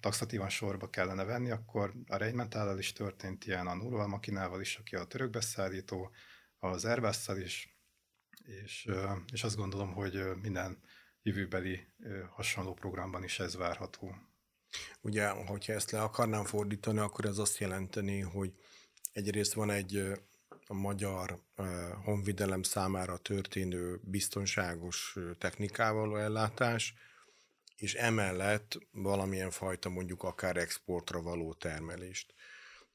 taxatívan 0.00 0.48
sorba 0.48 0.90
kellene 0.90 1.24
venni, 1.24 1.50
akkor 1.50 1.92
a 2.06 2.16
Rheinmetallal 2.16 2.78
is 2.78 2.92
történt 2.92 3.46
ilyen, 3.46 3.66
a 3.66 3.74
Nurval 3.74 4.06
Makinával 4.06 4.60
is, 4.60 4.76
aki 4.76 4.96
a 4.96 5.04
török 5.04 5.30
beszállító, 5.30 6.10
az 6.58 6.84
airbus 6.84 7.28
is, 7.42 7.73
és, 8.46 8.88
és 9.32 9.44
azt 9.44 9.56
gondolom, 9.56 9.92
hogy 9.92 10.22
minden 10.42 10.78
jövőbeli 11.22 11.86
hasonló 12.30 12.74
programban 12.74 13.24
is 13.24 13.38
ez 13.38 13.56
várható. 13.56 14.14
Ugye, 15.00 15.28
hogyha 15.28 15.72
ezt 15.72 15.90
le 15.90 16.02
akarnám 16.02 16.44
fordítani, 16.44 16.98
akkor 16.98 17.24
ez 17.24 17.38
azt 17.38 17.58
jelenteni, 17.58 18.20
hogy 18.20 18.52
egyrészt 19.12 19.52
van 19.52 19.70
egy 19.70 20.12
a 20.66 20.74
magyar 20.74 21.42
honvidelem 22.04 22.62
számára 22.62 23.16
történő 23.16 24.00
biztonságos 24.02 25.16
technikával 25.38 26.20
ellátás, 26.20 26.94
és 27.76 27.94
emellett 27.94 28.78
valamilyen 28.90 29.50
fajta 29.50 29.88
mondjuk 29.88 30.22
akár 30.22 30.56
exportra 30.56 31.22
való 31.22 31.52
termelést. 31.52 32.33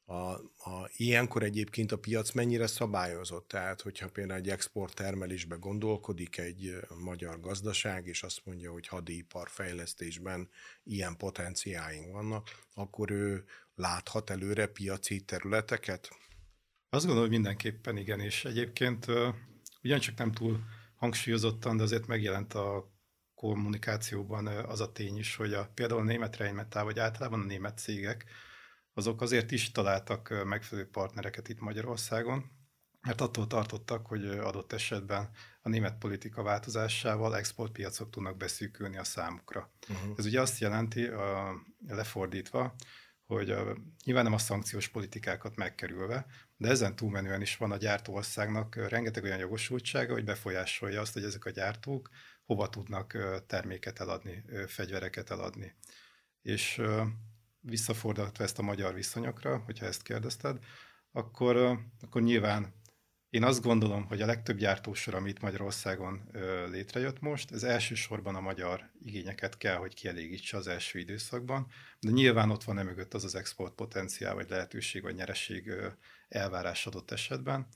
A, 0.10 0.32
a, 0.58 0.90
ilyenkor 0.98 1.44
egyébként 1.44 1.92
a 1.92 1.98
piac 1.98 2.32
mennyire 2.32 2.68
szabályozott? 2.68 3.48
Tehát, 3.48 3.82
hogyha 3.82 4.10
például 4.10 4.40
egy 4.40 4.50
export 4.50 4.96
termelésbe 4.96 5.56
gondolkodik 5.56 6.38
egy 6.38 6.76
magyar 6.98 7.40
gazdaság, 7.40 8.08
és 8.08 8.24
azt 8.24 8.42
mondja, 8.44 8.72
hogy 8.72 8.88
hadipar 8.88 9.50
fejlesztésben 9.50 10.50
ilyen 10.84 11.18
potenciáink 11.18 12.12
vannak, 12.12 12.50
akkor 12.74 13.12
ő 13.12 13.46
láthat 13.76 14.30
előre 14.30 14.68
piaci 14.68 15.22
területeket? 15.22 16.10
Azt 16.90 17.06
gondolom, 17.06 17.30
hogy 17.30 17.40
mindenképpen 17.40 17.98
igen, 17.98 18.20
és 18.20 18.46
egyébként 18.46 19.06
ugyancsak 19.84 20.18
nem 20.18 20.32
túl 20.32 20.60
hangsúlyozottan, 20.96 21.78
de 21.78 21.84
azért 21.84 22.08
megjelent 22.08 22.54
a 22.54 22.92
kommunikációban 23.36 24.48
az 24.48 24.82
a 24.82 24.92
tény 24.92 25.18
is, 25.18 25.36
hogy 25.36 25.54
a, 25.54 25.72
például 25.74 26.00
a 26.02 26.04
német 26.04 26.36
Rheinmetall, 26.38 26.84
vagy 26.84 27.00
általában 27.00 27.42
a 27.42 27.46
német 27.46 27.78
cégek, 27.78 28.26
azok 29.00 29.22
azért 29.22 29.52
is 29.52 29.72
találtak 29.72 30.44
megfelelő 30.46 30.90
partnereket 30.90 31.50
itt 31.50 31.60
Magyarországon, 31.60 32.52
mert 33.02 33.22
attól 33.22 33.48
tartottak, 33.48 34.08
hogy 34.08 34.26
adott 34.26 34.74
esetben 34.74 35.30
a 35.62 35.70
német 35.70 35.98
politika 35.98 36.44
változásával 36.44 37.38
exportpiacok 37.38 38.10
tudnak 38.10 38.38
beszűkülni 38.38 38.98
a 38.98 39.04
számukra. 39.04 39.72
Uh-huh. 39.90 40.14
Ez 40.18 40.26
ugye 40.26 40.42
azt 40.42 40.60
jelenti, 40.60 41.06
a, 41.06 41.54
lefordítva, 41.88 42.76
hogy 43.26 43.52
a, 43.52 43.78
nyilván 44.04 44.24
nem 44.24 44.34
a 44.34 44.38
szankciós 44.38 44.88
politikákat 44.88 45.56
megkerülve, 45.56 46.26
de 46.58 46.70
ezen 46.70 46.96
túlmenően 46.96 47.42
is 47.42 47.58
van 47.58 47.72
a 47.72 47.78
gyártóországnak 47.78 48.76
rengeteg 48.76 49.24
olyan 49.24 49.40
jogosultsága, 49.40 50.14
hogy 50.14 50.24
befolyásolja 50.24 51.02
azt, 51.02 51.14
hogy 51.14 51.24
ezek 51.24 51.46
a 51.46 51.50
gyártók 51.50 52.10
hova 52.46 52.70
tudnak 52.70 53.18
terméket 53.48 54.00
eladni, 54.00 54.44
fegyvereket 54.68 55.30
eladni. 55.30 55.76
És 56.42 56.82
visszafordítva 57.62 58.44
ezt 58.44 58.60
a 58.60 58.62
magyar 58.62 58.94
viszonyokra, 58.94 59.58
hogyha 59.58 59.86
ezt 59.86 60.02
kérdezted, 60.02 60.58
akkor, 61.12 61.80
akkor 62.02 62.22
nyilván 62.22 62.74
én 63.30 63.44
azt 63.44 63.62
gondolom, 63.62 64.06
hogy 64.06 64.22
a 64.22 64.26
legtöbb 64.26 64.58
gyártósor, 64.58 65.14
amit 65.16 65.42
Magyarországon 65.42 66.30
ö, 66.32 66.70
létrejött 66.70 67.20
most, 67.20 67.52
ez 67.52 67.64
elsősorban 67.64 68.36
a 68.36 68.40
magyar 68.40 68.92
igényeket 69.02 69.58
kell, 69.58 69.76
hogy 69.76 69.94
kielégítse 69.94 70.58
az 70.58 70.68
első 70.68 71.00
időszakban, 71.00 71.68
de 72.00 72.12
nyilván 72.12 72.50
ott 72.50 72.64
van 72.64 72.80
emögött 72.80 73.14
az 73.14 73.24
az 73.24 73.36
export 73.36 73.74
potenciál, 73.74 74.34
vagy 74.34 74.50
lehetőség, 74.50 75.02
vagy 75.02 75.16
nyereség 75.16 75.68
ö, 75.68 75.88
elvárás 76.30 76.88
adott 76.88 77.12
esetben, 77.12 77.68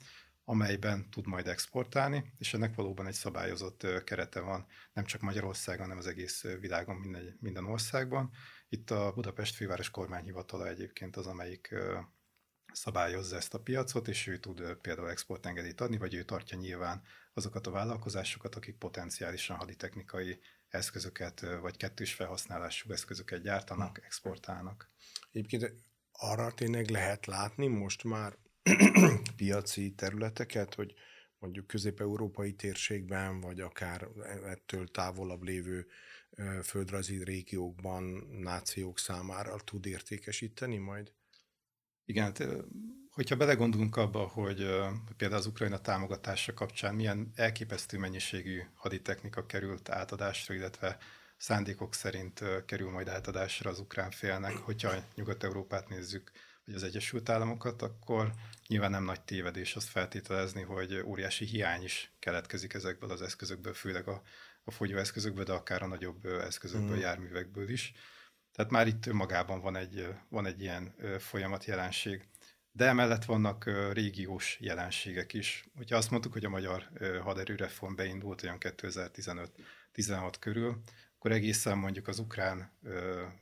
amelyben 0.45 1.09
tud 1.09 1.27
majd 1.27 1.47
exportálni, 1.47 2.33
és 2.37 2.53
ennek 2.53 2.75
valóban 2.75 3.07
egy 3.07 3.13
szabályozott 3.13 4.03
kerete 4.03 4.39
van, 4.39 4.65
nem 4.93 5.05
csak 5.05 5.21
Magyarországon, 5.21 5.81
hanem 5.81 5.97
az 5.97 6.07
egész 6.07 6.43
világon, 6.59 6.95
minden, 6.95 7.37
minden 7.39 7.65
országban. 7.65 8.31
Itt 8.69 8.91
a 8.91 9.11
Budapest 9.15 9.55
Főváros 9.55 9.89
Kormányhivatala 9.89 10.67
egyébként 10.67 11.15
az, 11.15 11.27
amelyik 11.27 11.75
szabályozza 12.73 13.35
ezt 13.35 13.53
a 13.53 13.59
piacot, 13.59 14.07
és 14.07 14.27
ő 14.27 14.37
tud 14.37 14.75
például 14.81 15.09
exportengedélyt 15.09 15.81
adni, 15.81 15.97
vagy 15.97 16.13
ő 16.13 16.23
tartja 16.23 16.57
nyilván 16.57 17.01
azokat 17.33 17.67
a 17.67 17.71
vállalkozásokat, 17.71 18.55
akik 18.55 18.77
potenciálisan 18.77 19.57
haditechnikai 19.57 20.39
eszközöket, 20.67 21.45
vagy 21.61 21.77
kettős 21.77 22.13
felhasználású 22.13 22.91
eszközöket 22.91 23.41
gyártanak, 23.41 24.03
exportálnak. 24.03 24.89
Egyébként 25.31 25.73
arra 26.11 26.53
tényleg 26.53 26.89
lehet 26.89 27.25
látni 27.25 27.67
most 27.67 28.03
már 28.03 28.37
piaci 29.35 29.93
területeket, 29.93 30.73
hogy 30.73 30.93
mondjuk 31.39 31.67
közép-európai 31.67 32.53
térségben, 32.53 33.39
vagy 33.41 33.59
akár 33.59 34.07
ettől 34.45 34.87
távolabb 34.87 35.43
lévő 35.43 35.87
földrajzi 36.63 37.23
régiókban 37.23 38.03
nációk 38.31 38.99
számára 38.99 39.55
tud 39.63 39.85
értékesíteni 39.85 40.77
majd? 40.77 41.11
Igen, 42.05 42.23
hát, 42.23 42.47
hogyha 43.11 43.35
belegondolunk 43.35 43.95
abba, 43.95 44.27
hogy 44.27 44.57
például 45.17 45.39
az 45.39 45.45
Ukrajna 45.45 45.81
támogatása 45.81 46.53
kapcsán 46.53 46.95
milyen 46.95 47.31
elképesztő 47.35 47.97
mennyiségű 47.97 48.61
haditechnika 48.73 49.45
került 49.45 49.89
átadásra, 49.89 50.53
illetve 50.53 50.97
szándékok 51.37 51.93
szerint 51.93 52.43
kerül 52.65 52.89
majd 52.89 53.07
átadásra 53.07 53.69
az 53.69 53.79
ukrán 53.79 54.11
félnek, 54.11 54.53
hogyha 54.53 54.91
Nyugat-Európát 55.15 55.89
nézzük, 55.89 56.31
vagy 56.65 56.75
az 56.75 56.83
Egyesült 56.83 57.29
Államokat, 57.29 57.81
akkor 57.81 58.31
nyilván 58.67 58.91
nem 58.91 59.03
nagy 59.03 59.21
tévedés 59.21 59.75
azt 59.75 59.87
feltételezni, 59.87 60.61
hogy 60.61 61.01
óriási 61.05 61.45
hiány 61.45 61.83
is 61.83 62.11
keletkezik 62.19 62.73
ezekből 62.73 63.11
az 63.11 63.21
eszközökből, 63.21 63.73
főleg 63.73 64.07
a, 64.07 64.21
a 64.63 64.71
fogyóeszközökből, 64.71 65.43
de 65.43 65.53
akár 65.53 65.81
a 65.81 65.87
nagyobb 65.87 66.25
eszközökből, 66.25 66.95
mm. 66.95 66.99
járművekből 66.99 67.69
is. 67.69 67.93
Tehát 68.51 68.71
már 68.71 68.87
itt 68.87 69.05
önmagában 69.05 69.61
van 69.61 69.75
egy, 69.75 70.07
van 70.29 70.45
egy 70.45 70.61
ilyen 70.61 70.95
folyamat 71.19 71.65
jelenség. 71.65 72.27
De 72.71 72.85
emellett 72.85 73.25
vannak 73.25 73.69
régiós 73.93 74.57
jelenségek 74.59 75.33
is. 75.33 75.65
Hogyha 75.75 75.97
azt 75.97 76.11
mondtuk, 76.11 76.33
hogy 76.33 76.45
a 76.45 76.49
magyar 76.49 76.89
haderőreform 77.23 77.95
beindult 77.95 78.43
olyan 78.43 78.57
2015-16 78.59 80.33
körül, 80.39 80.81
akkor 81.23 81.35
egészen 81.35 81.77
mondjuk 81.77 82.07
az 82.07 82.19
ukrán 82.19 82.71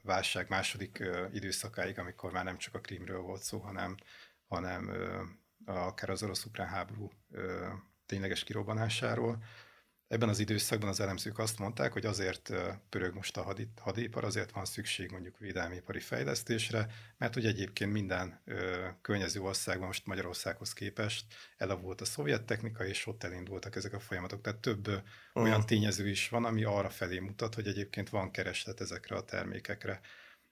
válság 0.01 0.49
második 0.49 1.03
időszakáig, 1.31 1.99
amikor 1.99 2.31
már 2.31 2.43
nem 2.43 2.57
csak 2.57 2.75
a 2.75 2.79
Krímről 2.79 3.21
volt 3.21 3.41
szó, 3.41 3.57
hanem, 3.57 3.97
hanem 4.47 4.91
akár 5.65 6.09
az 6.09 6.23
orosz-ukrán 6.23 6.67
háború 6.67 7.11
tényleges 8.05 8.43
kirobbanásáról, 8.43 9.43
Ebben 10.11 10.29
az 10.29 10.39
időszakban 10.39 10.89
az 10.89 10.99
elemzők 10.99 11.39
azt 11.39 11.59
mondták, 11.59 11.93
hogy 11.93 12.05
azért 12.05 12.53
pörög 12.89 13.13
most 13.13 13.37
a 13.37 13.53
hadipar, 13.81 14.23
azért 14.23 14.51
van 14.51 14.65
szükség 14.65 15.11
mondjuk 15.11 15.37
védelmipari 15.37 15.99
fejlesztésre, 15.99 16.87
mert 17.17 17.33
hogy 17.33 17.45
egyébként 17.45 17.91
minden 17.91 18.41
ö, 18.45 18.87
környező 19.01 19.39
országban, 19.41 19.87
most 19.87 20.05
Magyarországhoz 20.05 20.73
képest 20.73 21.25
elavult 21.57 22.01
a 22.01 22.05
szovjet 22.05 22.43
technika, 22.43 22.85
és 22.85 23.07
ott 23.07 23.23
elindultak 23.23 23.75
ezek 23.75 23.93
a 23.93 23.99
folyamatok. 23.99 24.41
Tehát 24.41 24.59
több 24.59 24.87
uh. 24.87 25.01
olyan 25.33 25.65
tényező 25.65 26.09
is 26.09 26.29
van, 26.29 26.45
ami 26.45 26.63
arra 26.63 26.89
felé 26.89 27.19
mutat, 27.19 27.55
hogy 27.55 27.67
egyébként 27.67 28.09
van 28.09 28.31
kereslet 28.31 28.81
ezekre 28.81 29.15
a 29.15 29.23
termékekre. 29.23 29.99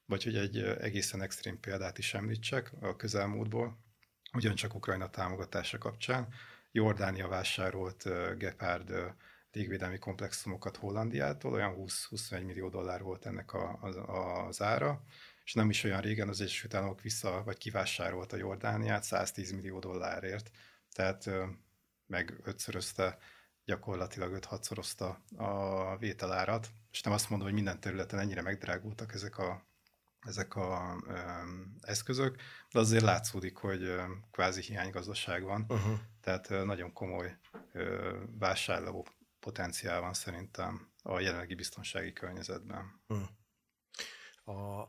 Vagy 0.06 0.24
hogy 0.24 0.36
egy 0.36 0.58
egészen 0.58 1.22
extrém 1.22 1.60
példát 1.60 1.98
is 1.98 2.14
említsek 2.14 2.72
a 2.82 2.96
közelmúltból, 2.96 3.78
ugyancsak 4.34 4.76
Ukrajna 4.76 5.10
támogatása 5.10 5.78
kapcsán. 5.78 6.28
Jordánia 6.72 7.28
vásárolt 7.28 8.06
uh, 8.06 8.36
Gepard 8.38 8.90
uh, 8.92 9.06
légvédelmi 9.52 9.98
komplexumokat 9.98 10.78
Hollandiától, 10.78 11.54
olyan 11.54 11.76
20-21 11.78 12.46
millió 12.46 12.70
dollár 12.70 13.02
volt 13.02 13.26
ennek 13.26 13.54
a, 13.54 13.80
a, 13.82 14.46
az 14.48 14.62
ára, 14.62 15.04
és 15.44 15.54
nem 15.54 15.70
is 15.70 15.84
olyan 15.84 16.02
régen 16.02 16.30
az 16.30 16.42
Egyesült 16.42 16.74
Államok 16.74 17.02
vissza, 17.02 17.42
vagy 17.46 17.58
kivásárolt 17.58 18.34
a 18.34 18.38
Jordániát 18.38 19.04
110 19.04 19.52
millió 19.52 19.80
dollárért, 19.80 20.52
tehát 20.94 21.30
meg 22.08 22.40
ötszörözte, 22.44 23.18
gyakorlatilag 23.66 24.38
5-6-szorozta 24.42 25.16
a 25.38 25.98
vételárat, 25.98 26.70
és 26.92 27.02
nem 27.02 27.14
azt 27.14 27.30
mondom, 27.30 27.48
hogy 27.48 27.56
minden 27.56 27.80
területen 27.80 28.20
ennyire 28.20 28.42
megdrágultak 28.42 29.14
ezek 29.14 29.38
a, 29.38 29.66
ezek 30.20 30.56
a 30.56 30.98
ö, 31.08 31.18
eszközök, 31.82 32.36
de 32.72 32.80
azért 32.80 33.04
látszódik, 33.04 33.58
hogy 33.58 33.84
ö, 33.84 34.04
kvázi 34.32 34.62
hiánygazdaság 34.62 35.44
van, 35.44 35.66
uh-huh. 35.68 36.00
tehát 36.22 36.50
ö, 36.50 36.66
nagyon 36.66 36.94
komoly 36.94 37.38
ö, 37.72 38.16
vásárló 38.40 39.06
potenciál 39.40 40.02
van 40.02 40.14
szerintem 40.14 40.88
a 41.04 41.20
jelenlegi 41.20 41.56
biztonsági 41.56 42.14
környezetben. 42.14 43.00
Hmm. 43.08 43.30
A, 44.56 44.88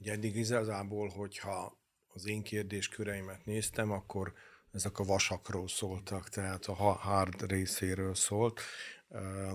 ugye 0.00 0.12
eddig 0.12 0.36
igazából, 0.36 1.08
hogyha 1.08 1.76
az 2.12 2.26
én 2.26 2.42
kérdésköreimet 2.42 3.44
néztem, 3.44 3.90
akkor 3.90 4.34
ezek 4.72 4.98
a 4.98 5.04
vasakról 5.04 5.68
szóltak, 5.68 6.28
tehát 6.28 6.64
a 6.64 6.72
hard 6.74 7.50
részéről 7.50 8.14
szólt. 8.14 8.60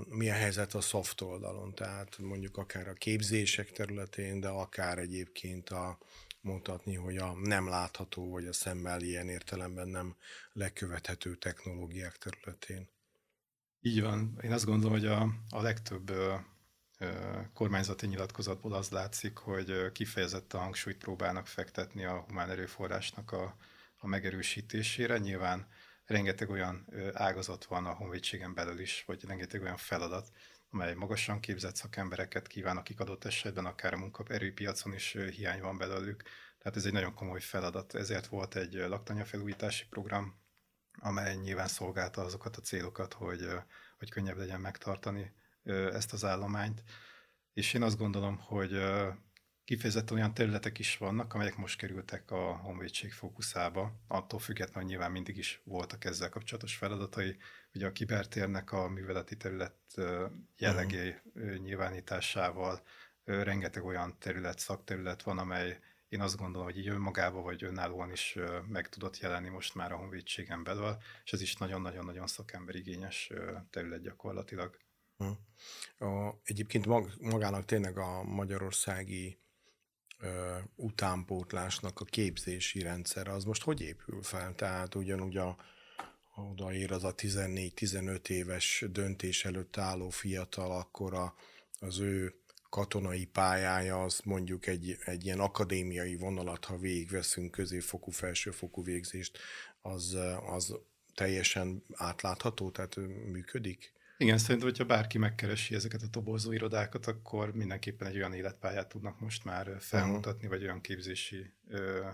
Mi 0.10 0.30
a 0.30 0.34
helyzet 0.34 0.74
a 0.74 0.82
soft 0.82 1.22
oldalon? 1.22 1.76
Tehát 1.76 2.18
mondjuk 2.18 2.58
akár 2.58 2.88
a 2.88 2.94
képzések 2.94 3.72
területén, 3.72 4.40
de 4.40 4.48
akár 4.48 4.98
egyébként 4.98 5.70
a 5.70 5.98
mutatni, 6.42 6.96
hogy 6.96 7.18
a 7.18 7.34
nem 7.34 7.68
látható, 7.68 8.30
vagy 8.30 8.46
a 8.46 8.54
szemmel 8.54 9.02
ilyen 9.02 9.30
értelemben 9.30 9.88
nem 9.88 10.16
lekövethető 10.54 11.36
technológiák 11.36 12.18
területén. 12.18 12.90
Így 13.86 14.02
van. 14.02 14.38
Én 14.42 14.52
azt 14.52 14.66
gondolom, 14.66 14.94
hogy 14.94 15.06
a, 15.06 15.22
a 15.50 15.62
legtöbb 15.62 16.10
ö, 16.10 16.36
ö, 17.00 17.12
kormányzati 17.54 18.08
nyilatkozatból 18.08 18.74
az 18.74 18.90
látszik, 18.90 19.38
hogy 19.38 19.92
kifejezett 19.92 20.54
a 20.54 20.58
hangsúlyt 20.58 20.98
próbálnak 20.98 21.48
fektetni 21.48 22.06
a 22.06 22.24
humán 22.28 22.50
erőforrásnak 22.50 23.32
a, 23.32 23.56
a 23.98 24.08
megerősítésére. 24.08 25.18
Nyilván 25.18 25.68
rengeteg 26.06 26.50
olyan 26.50 26.88
ágazat 27.13 27.66
van 27.66 27.86
a 27.86 27.94
honvédségen 27.94 28.54
belül 28.54 28.80
is, 28.80 29.04
vagy 29.06 29.25
rengeteg 29.25 29.62
olyan 29.62 29.78
feladat, 29.78 30.32
amely 30.70 30.94
magasan 30.94 31.40
képzett 31.40 31.75
szakembereket 31.75 32.48
kíván, 32.48 32.78
akik 32.78 33.00
adott 33.00 33.25
esetben 33.25 33.66
akár 33.66 33.94
a 33.94 33.98
munkaerőpiacon 33.98 34.94
is 34.94 35.18
hiány 35.36 35.62
van 35.62 35.78
belőlük. 35.78 36.24
Tehát 36.58 36.78
ez 36.78 36.86
egy 36.86 36.94
nagyon 36.94 37.13
komoly 37.13 37.42
feladat. 37.42 37.96
Ezért 37.96 38.28
volt 38.28 38.56
egy 38.56 38.74
laktanyafelújítási 38.74 39.86
program, 39.90 40.42
amely 41.00 41.36
nyilván 41.36 41.68
szolgálta 41.68 42.22
azokat 42.22 42.58
a 42.58 42.62
célokat, 42.62 43.14
hogy, 43.14 43.48
hogy 43.98 44.10
könnyebb 44.10 44.38
legyen 44.38 44.62
megtartani 44.62 45.34
ezt 45.94 46.14
az 46.14 46.26
állományt. 46.26 46.84
És 47.54 47.74
én 47.74 47.82
azt 47.82 47.98
gondolom, 47.98 48.38
hogy 48.38 48.82
kifejezetten 49.64 50.18
olyan 50.18 50.34
területek 50.34 50.80
is 50.80 50.98
vannak, 50.98 51.34
amelyek 51.34 51.58
most 51.58 51.78
kerültek 51.78 52.32
a 52.32 52.56
honvédség 52.56 53.12
fókuszába. 53.12 54.04
Attól 54.08 54.40
függetlenül 54.40 54.90
nyilván 54.90 55.12
mindig 55.12 55.38
is 55.38 55.62
voltak 55.64 56.06
ezzel 56.06 56.30
kapcsolatos 56.30 56.76
feladatai. 56.76 57.38
Ugye 57.74 57.86
a 57.86 57.92
kibertérnek 57.92 58.72
a 58.72 58.88
műveleti 58.88 59.38
terület 59.38 59.78
jellegé 60.58 61.22
uh-huh. 61.34 61.56
nyilvánításával 61.56 62.82
rengeteg 63.24 63.84
olyan 63.84 64.20
terület, 64.20 64.60
szakterület 64.60 65.24
van, 65.24 65.38
amely 65.38 65.80
én 66.13 66.22
azt 66.22 66.38
gondolom, 66.38 66.67
hogy 66.67 66.77
így 66.77 66.88
önmagában 66.88 67.43
vagy 67.43 67.63
önállóan 67.63 68.12
is 68.12 68.38
meg 68.67 68.89
tudott 68.89 69.20
jelenni 69.20 69.50
most 69.50 69.75
már 69.75 69.91
a 69.91 69.96
honvédségen 69.96 70.63
belül, 70.63 70.98
és 71.25 71.34
ez 71.34 71.41
is 71.41 71.55
nagyon-nagyon-nagyon 71.55 72.27
szakemberigényes 72.27 73.32
terület 73.70 74.01
gyakorlatilag. 74.01 74.77
Hm. 75.17 76.05
A, 76.05 76.39
egyébként 76.43 76.86
magának 77.20 77.65
tényleg 77.65 77.98
a 77.98 78.24
magyarországi 78.24 79.38
ö, 80.20 80.58
utánpótlásnak 80.75 82.00
a 82.00 82.05
képzési 82.05 82.82
rendszer 82.82 83.27
az 83.27 83.43
most 83.43 83.63
hogy 83.63 83.82
épül 83.82 84.24
fel? 84.24 84.55
Tehát 84.55 84.96
ugyanúgy 84.96 85.38
a, 85.38 85.58
odaér 86.36 86.91
az 86.91 87.03
a 87.03 87.15
14-15 87.15 88.29
éves 88.29 88.86
döntés 88.89 89.46
előtt 89.46 89.77
álló 89.77 90.10
fiatal, 90.10 90.72
akkor 90.72 91.13
a, 91.13 91.36
az 91.79 92.00
ő 92.00 92.43
katonai 92.74 93.25
pályája, 93.25 94.03
az 94.03 94.20
mondjuk 94.24 94.68
egy, 94.68 94.98
egy 95.06 95.25
ilyen 95.25 95.39
akadémiai 95.39 96.15
vonalat, 96.15 96.65
ha 96.65 96.77
végigveszünk 96.77 97.51
középfokú, 97.51 98.12
felsőfokú 98.12 98.84
végzést, 98.84 99.38
az, 99.82 100.18
az 100.46 100.75
teljesen 101.15 101.84
átlátható, 101.94 102.72
tehát 102.72 102.96
működik? 103.32 103.94
Igen, 104.18 104.38
szerintem, 104.38 104.68
hogyha 104.68 104.86
bárki 104.86 105.18
megkeresi 105.18 105.75
ezeket 105.75 106.01
a 106.01 106.10
tobozó 106.10 106.51
irodákat, 106.51 107.08
akkor 107.08 107.56
mindenképpen 107.56 108.08
egy 108.08 108.15
olyan 108.15 108.34
életpályát 108.34 108.88
tudnak 108.88 109.20
most 109.20 109.44
már 109.44 109.75
felmutatni, 109.80 110.48
vagy 110.48 110.63
olyan 110.63 110.82
képzési 110.82 111.53
ö, 111.68 112.08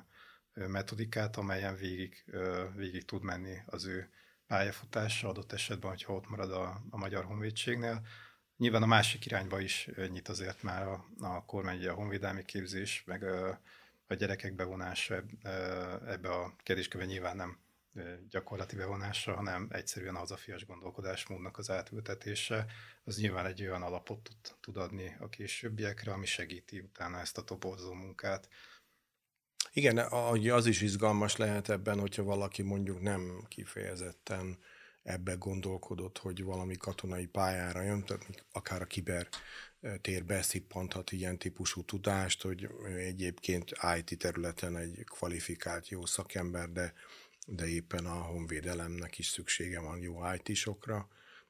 ö, 0.54 0.68
metodikát, 0.68 1.38
amelyen 1.38 1.76
végig, 1.76 2.24
ö, 2.28 2.64
végig 2.76 3.06
tud 3.06 3.24
menni 3.24 3.56
az 3.66 3.86
ő 3.86 4.10
pályafutása 4.48 5.30
adott 5.30 5.52
esetben, 5.52 5.90
hogyha 5.90 6.14
ott 6.14 6.30
marad 6.30 6.52
a, 6.52 6.82
a 6.90 6.98
Magyar 6.98 7.24
Honvédségnél. 7.24 8.02
Nyilván 8.60 8.84
a 8.84 8.86
másik 8.86 9.26
irányba 9.26 9.60
is 9.60 9.90
nyit 10.12 10.28
azért 10.28 10.64
már 10.64 10.88
a, 10.88 11.06
a 11.20 11.46
kormány, 11.46 11.88
a 11.88 11.94
honvédelmi 11.94 12.46
képzés, 12.46 13.04
meg 13.06 13.24
a, 13.24 13.60
gyerekek 14.18 14.56
bevonása 14.56 15.24
ebbe 16.08 16.30
a 16.30 16.56
kérdésköve 16.64 17.06
nyilván 17.06 17.36
nem 17.36 17.60
gyakorlati 18.30 18.76
bevonása, 18.76 19.36
hanem 19.36 19.68
egyszerűen 19.72 20.16
az 20.16 20.32
a 20.32 20.38
fias 20.38 20.66
gondolkodásmódnak 20.66 21.58
az 21.58 21.70
átültetése, 21.70 22.66
az 23.04 23.18
nyilván 23.18 23.46
egy 23.46 23.62
olyan 23.62 23.82
alapot 23.82 24.30
tud, 24.60 24.78
adni 24.78 25.16
a 25.20 25.30
későbbiekre, 25.30 26.12
ami 26.12 26.26
segíti 26.26 26.80
utána 26.80 27.20
ezt 27.20 27.38
a 27.38 27.44
tobozó 27.44 27.94
munkát. 27.94 28.50
Igen, 29.72 29.98
az 30.52 30.66
is 30.66 30.82
izgalmas 30.82 31.36
lehet 31.36 31.70
ebben, 31.70 32.00
hogyha 32.00 32.24
valaki 32.24 32.62
mondjuk 32.62 33.02
nem 33.02 33.46
kifejezetten 33.48 34.58
ebbe 35.04 35.34
gondolkodott, 35.34 36.18
hogy 36.18 36.44
valami 36.44 36.78
katonai 36.78 37.26
pályára 37.26 37.82
jön, 37.82 38.06
tehát 38.06 38.46
akár 38.52 38.82
a 38.82 38.86
kiber 38.86 39.28
tér 40.02 40.26
beszippanthat 40.26 41.12
ilyen 41.12 41.38
típusú 41.38 41.84
tudást, 41.84 42.42
hogy 42.42 42.70
egyébként 42.98 43.72
IT 43.98 44.20
területen 44.20 44.78
egy 44.78 45.04
kvalifikált 45.06 45.90
jó 45.90 46.06
szakember, 46.06 46.72
de 46.72 46.94
de 47.52 47.68
éppen 47.68 48.06
a 48.06 48.22
honvédelemnek 48.22 49.18
is 49.18 49.28
szüksége 49.28 49.80
van 49.80 50.00
jó 50.00 50.22
IT-sokra, 50.34 51.10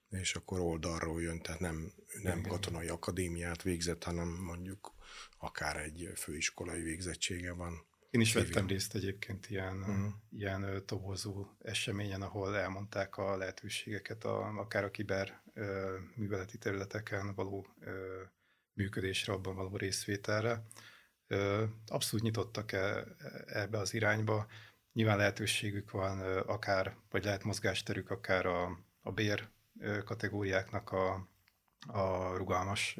és 0.10 0.36
akkor 0.36 0.60
oldalról 0.60 1.22
jön, 1.22 1.42
tehát 1.42 1.60
nem, 1.60 1.94
nem 2.24 2.42
katonai 2.42 2.88
akadémiát 2.88 3.62
végzett, 3.62 4.04
hanem 4.04 4.28
mondjuk 4.28 4.94
akár 5.38 5.78
egy 5.78 6.12
főiskolai 6.16 6.82
végzettsége 6.82 7.54
van. 7.54 7.86
Én 8.10 8.22
is 8.22 8.34
vettem 8.34 8.68
részt 8.68 8.96
egyébként 8.96 9.50
ilyen, 9.50 9.78
uh-huh. 9.78 10.14
ilyen 10.32 10.84
tobozó 10.86 11.48
eseményen, 11.60 12.22
ahol 12.22 12.58
elmondták 12.58 13.18
a 13.18 13.38
lehetőségeket, 13.38 14.24
a, 14.24 14.60
akár 14.60 14.84
a 14.84 14.92
kiber 14.92 15.42
ö, 15.54 15.98
műveleti 16.16 16.58
területeken 16.58 17.34
való 17.36 17.68
ö, 17.80 18.22
működésre, 18.74 19.34
abban 19.34 19.56
való 19.56 19.78
részvételre. 19.78 20.66
Ö, 21.28 21.64
abszolút 21.88 22.26
nyitottak 22.26 22.72
e, 22.72 23.06
ebbe 23.46 23.78
az 23.78 23.94
irányba. 23.94 24.48
Nyilván 24.94 25.18
lehetőségük 25.18 25.92
van 25.92 26.20
akár, 26.38 26.96
vagy 27.10 27.24
lehet 27.24 27.44
mozgásterük 27.44 28.10
akár 28.10 28.46
a, 28.46 28.80
a 29.02 29.12
bér 29.12 29.48
kategóriáknak 30.06 30.92
a, 30.92 31.30
a 31.88 32.36
rugalmas 32.36 32.98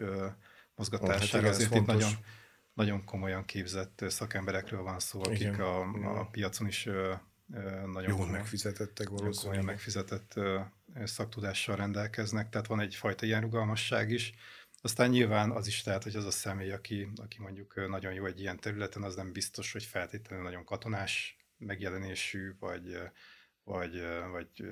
mozgatására. 0.76 1.46
Hát 1.46 1.56
Azért 1.56 1.76
itt 1.76 1.86
nagyon, 1.86 2.12
nagyon 2.80 3.04
komolyan 3.04 3.46
képzett 3.46 4.04
szakemberekről 4.08 4.82
van 4.82 5.00
szó, 5.00 5.24
akik 5.24 5.40
igen, 5.40 5.60
a, 5.60 6.20
a 6.20 6.26
piacon 6.26 6.68
is 6.68 6.90
nagyon 7.86 8.10
jól 8.18 8.28
megfizetettek 8.28 9.10
valószínűleg. 9.10 9.64
megfizetett 9.64 10.34
szaktudással 11.04 11.76
rendelkeznek, 11.76 12.50
tehát 12.50 12.68
van 12.68 12.80
egyfajta 12.80 13.26
ilyen 13.26 13.42
rugalmasság 13.42 14.12
is. 14.12 14.34
Aztán 14.82 15.10
nyilván 15.10 15.52
az 15.52 15.68
is 15.68 15.84
lehet, 15.84 16.04
hogy 16.04 16.16
az 16.16 16.26
a 16.26 16.32
személy, 16.32 16.72
aki, 16.72 17.08
aki 17.16 17.42
mondjuk 17.42 17.88
nagyon 17.88 18.14
jó 18.14 18.26
egy 18.26 18.40
ilyen 18.40 18.60
területen, 18.60 19.04
az 19.04 19.16
nem 19.16 19.32
biztos, 19.32 19.72
hogy 19.72 19.84
feltétlenül 19.84 20.44
nagyon 20.44 20.66
katonás 20.66 21.38
megjelenésű, 21.58 22.56
vagy, 22.60 22.98
vagy, 23.64 24.02
vagy 24.32 24.72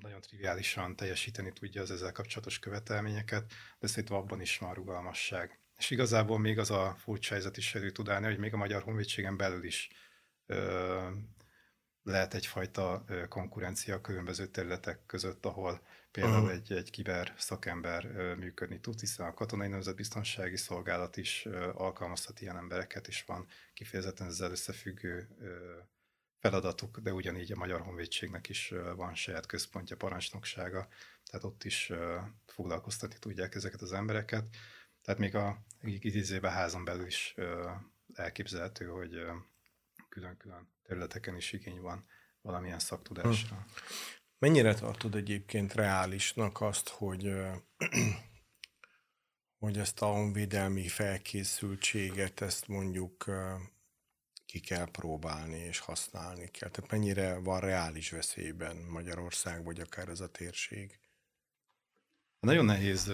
nagyon 0.00 0.20
triviálisan 0.20 0.96
teljesíteni 0.96 1.52
tudja 1.52 1.82
az 1.82 1.90
ezzel 1.90 2.12
kapcsolatos 2.12 2.58
követelményeket, 2.58 3.52
de 3.78 3.86
szerintem 3.86 4.16
abban 4.16 4.40
is 4.40 4.58
van 4.58 4.74
rugalmasság. 4.74 5.58
És 5.78 5.90
igazából 5.90 6.38
még 6.38 6.58
az 6.58 6.70
a 6.70 6.96
furcsa 6.98 7.34
helyzet 7.34 7.56
is 7.56 7.74
elő 7.74 7.90
tud 7.90 8.08
állni, 8.08 8.26
hogy 8.26 8.38
még 8.38 8.54
a 8.54 8.56
Magyar 8.56 8.82
Honvédségen 8.82 9.36
belül 9.36 9.64
is 9.64 9.90
ö, 10.46 11.10
lehet 12.02 12.34
egyfajta 12.34 13.04
konkurencia 13.28 13.94
a 13.94 14.00
különböző 14.00 14.46
területek 14.46 15.06
között, 15.06 15.46
ahol 15.46 15.82
például 16.10 16.42
uh-huh. 16.42 16.56
egy, 16.56 16.72
egy 16.72 16.90
kiber 16.90 17.34
szakember 17.36 18.04
működni 18.36 18.80
tud, 18.80 19.00
hiszen 19.00 19.26
a 19.26 19.34
Katonai 19.34 19.68
Nemzetbiztonsági 19.68 20.56
Szolgálat 20.56 21.16
is 21.16 21.46
alkalmazhat 21.74 22.40
ilyen 22.40 22.56
embereket, 22.56 23.08
és 23.08 23.24
van 23.24 23.46
kifejezetten 23.74 24.26
ezzel 24.26 24.50
összefüggő 24.50 25.28
feladatuk, 26.38 26.98
de 26.98 27.12
ugyanígy 27.12 27.52
a 27.52 27.56
Magyar 27.56 27.80
Honvédségnek 27.80 28.48
is 28.48 28.74
van 28.96 29.14
saját 29.14 29.46
központja, 29.46 29.96
parancsnoksága, 29.96 30.88
tehát 31.24 31.44
ott 31.44 31.64
is 31.64 31.92
foglalkoztatni 32.46 33.18
tudják 33.18 33.54
ezeket 33.54 33.80
az 33.80 33.92
embereket. 33.92 34.48
Tehát 35.08 35.22
még 35.22 35.34
a 35.34 35.58
idézőben 35.82 36.52
házon 36.52 36.84
belül 36.84 37.06
is 37.06 37.34
elképzelhető, 38.14 38.86
hogy 38.86 39.10
külön-külön 40.08 40.68
területeken 40.82 41.36
is 41.36 41.52
igény 41.52 41.80
van 41.80 42.06
valamilyen 42.42 42.78
szaktudásra. 42.78 43.56
Hm. 43.56 43.62
Mennyire 44.38 44.74
tartod 44.74 45.14
egyébként 45.14 45.74
reálisnak 45.74 46.60
azt, 46.60 46.88
hogy 46.88 47.32
hogy 49.58 49.78
ezt 49.78 50.02
a 50.02 50.06
honvédelmi 50.06 50.88
felkészültséget, 50.88 52.40
ezt 52.40 52.68
mondjuk 52.68 53.24
ki 54.46 54.60
kell 54.60 54.90
próbálni 54.90 55.58
és 55.58 55.78
használni 55.78 56.50
kell. 56.50 56.68
Tehát 56.68 56.90
mennyire 56.90 57.38
van 57.38 57.60
reális 57.60 58.10
veszélyben 58.10 58.76
Magyarország, 58.76 59.64
vagy 59.64 59.80
akár 59.80 60.08
ez 60.08 60.20
a 60.20 60.28
térség? 60.28 60.98
Nagyon 62.40 62.64
nehéz, 62.64 63.12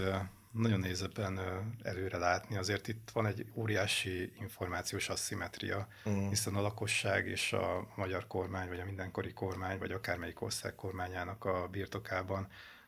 nagyon 0.55 0.79
nehéz 0.79 1.01
ebben 1.01 1.39
előre 1.83 2.17
látni. 2.17 2.57
Azért 2.57 2.87
itt 2.87 3.09
van 3.13 3.25
egy 3.25 3.45
óriási 3.53 4.33
információs 4.39 5.09
asszimetria, 5.09 5.87
uh-huh. 6.05 6.29
hiszen 6.29 6.55
a 6.55 6.61
lakosság 6.61 7.27
és 7.27 7.53
a 7.53 7.87
magyar 7.95 8.27
kormány, 8.27 8.67
vagy 8.67 8.79
a 8.79 8.85
mindenkori 8.85 9.33
kormány, 9.33 9.77
vagy 9.77 9.91
akármelyik 9.91 10.41
ország 10.41 10.75
kormányának 10.75 11.45
a 11.45 11.67
birtokában 11.67 12.47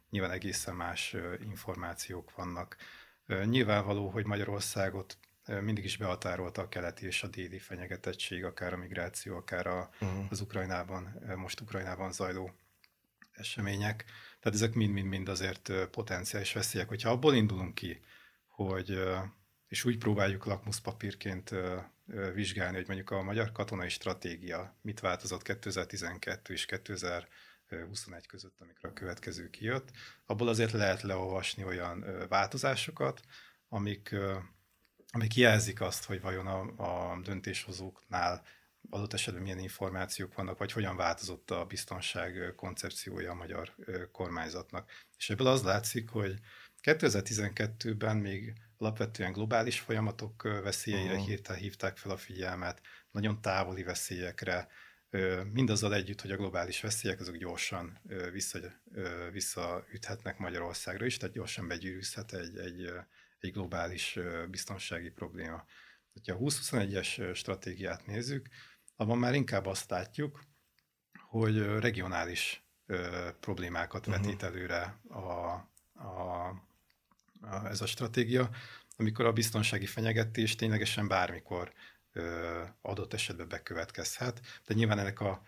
nyilván 0.09 0.31
egészen 0.31 0.75
más 0.75 1.15
információk 1.43 2.35
vannak. 2.35 2.77
Nyilvánvaló, 3.45 4.09
hogy 4.09 4.25
Magyarországot 4.25 5.17
mindig 5.61 5.83
is 5.83 5.97
behatárolta 5.97 6.61
a 6.61 6.69
keleti 6.69 7.05
és 7.05 7.23
a 7.23 7.27
déli 7.27 7.59
fenyegetettség, 7.59 8.43
akár 8.43 8.73
a 8.73 8.77
migráció, 8.77 9.35
akár 9.35 9.67
a, 9.67 9.89
uh-huh. 10.01 10.25
az 10.29 10.41
Ukrajnában, 10.41 11.23
most 11.35 11.61
Ukrajnában 11.61 12.11
zajló 12.11 12.51
események. 13.31 14.05
Tehát 14.47 14.61
ezek 14.61 14.75
mind-mind-mind 14.75 15.29
azért 15.29 15.71
potenciális 15.91 16.53
veszélyek. 16.53 16.87
Hogyha 16.87 17.09
abból 17.09 17.35
indulunk 17.35 17.75
ki, 17.75 18.01
hogy 18.47 18.99
és 19.67 19.85
úgy 19.85 19.97
próbáljuk 19.97 20.45
lakmuszpapírként 20.45 21.53
vizsgálni, 22.33 22.75
hogy 22.75 22.87
mondjuk 22.87 23.09
a 23.09 23.21
magyar 23.21 23.51
katonai 23.51 23.89
stratégia 23.89 24.77
mit 24.81 24.99
változott 24.99 25.41
2012 25.41 26.53
és 26.53 26.65
2021 26.65 28.27
között, 28.27 28.61
amikor 28.61 28.89
a 28.89 28.93
következő 28.93 29.49
kijött, 29.49 29.91
abból 30.25 30.47
azért 30.47 30.71
lehet 30.71 31.01
leolvasni 31.01 31.63
olyan 31.63 32.05
változásokat, 32.29 33.21
amik, 33.69 34.15
amik 35.11 35.35
jelzik 35.35 35.81
azt, 35.81 36.05
hogy 36.05 36.21
vajon 36.21 36.47
a, 36.47 36.59
a 37.11 37.19
döntéshozóknál 37.21 38.43
adott 38.89 39.13
esetben 39.13 39.43
milyen 39.43 39.59
információk 39.59 40.33
vannak, 40.33 40.57
vagy 40.57 40.71
hogyan 40.71 40.95
változott 40.95 41.51
a 41.51 41.65
biztonság 41.65 42.53
koncepciója 42.55 43.31
a 43.31 43.35
magyar 43.35 43.75
kormányzatnak. 44.11 44.91
És 45.17 45.29
ebből 45.29 45.47
az 45.47 45.63
látszik, 45.63 46.09
hogy 46.09 46.39
2012-ben 46.81 48.17
még 48.17 48.53
alapvetően 48.77 49.31
globális 49.31 49.79
folyamatok 49.79 50.43
veszélyeire 50.43 51.11
uh-huh. 51.11 51.27
hirtelen 51.27 51.61
hívták 51.61 51.97
fel 51.97 52.11
a 52.11 52.17
figyelmet, 52.17 52.81
nagyon 53.11 53.41
távoli 53.41 53.83
veszélyekre, 53.83 54.67
mindazzal 55.53 55.93
együtt, 55.93 56.21
hogy 56.21 56.31
a 56.31 56.37
globális 56.37 56.81
veszélyek 56.81 57.19
azok 57.19 57.35
gyorsan 57.35 57.99
vissza, 58.31 58.59
visszaüthetnek 59.31 60.37
Magyarországra 60.37 61.05
is, 61.05 61.17
tehát 61.17 61.35
gyorsan 61.35 61.67
begyűrűzhet 61.67 62.33
egy, 62.33 62.57
egy, 62.57 62.91
egy 63.39 63.51
globális 63.51 64.19
biztonsági 64.49 65.09
probléma. 65.09 65.65
Ha 66.25 66.33
a 66.33 66.37
2021-es 66.37 67.35
stratégiát 67.35 68.05
nézzük, 68.05 68.47
abban 68.97 69.17
már 69.17 69.33
inkább 69.33 69.65
azt 69.65 69.89
látjuk, 69.89 70.39
hogy 71.29 71.65
regionális 71.79 72.67
problémákat 73.39 74.07
uh-huh. 74.07 74.23
vetít 74.23 74.43
előre 74.43 74.99
a, 75.09 75.19
a, 75.93 76.47
a, 77.41 77.67
ez 77.67 77.81
a 77.81 77.85
stratégia, 77.85 78.49
amikor 78.97 79.25
a 79.25 79.33
biztonsági 79.33 79.85
fenyegetés 79.85 80.55
ténylegesen 80.55 81.07
bármikor 81.07 81.73
ö, 82.11 82.63
adott 82.81 83.13
esetben 83.13 83.47
bekövetkezhet. 83.47 84.41
De 84.65 84.73
nyilván 84.73 84.99
ennek 84.99 85.19
a 85.19 85.41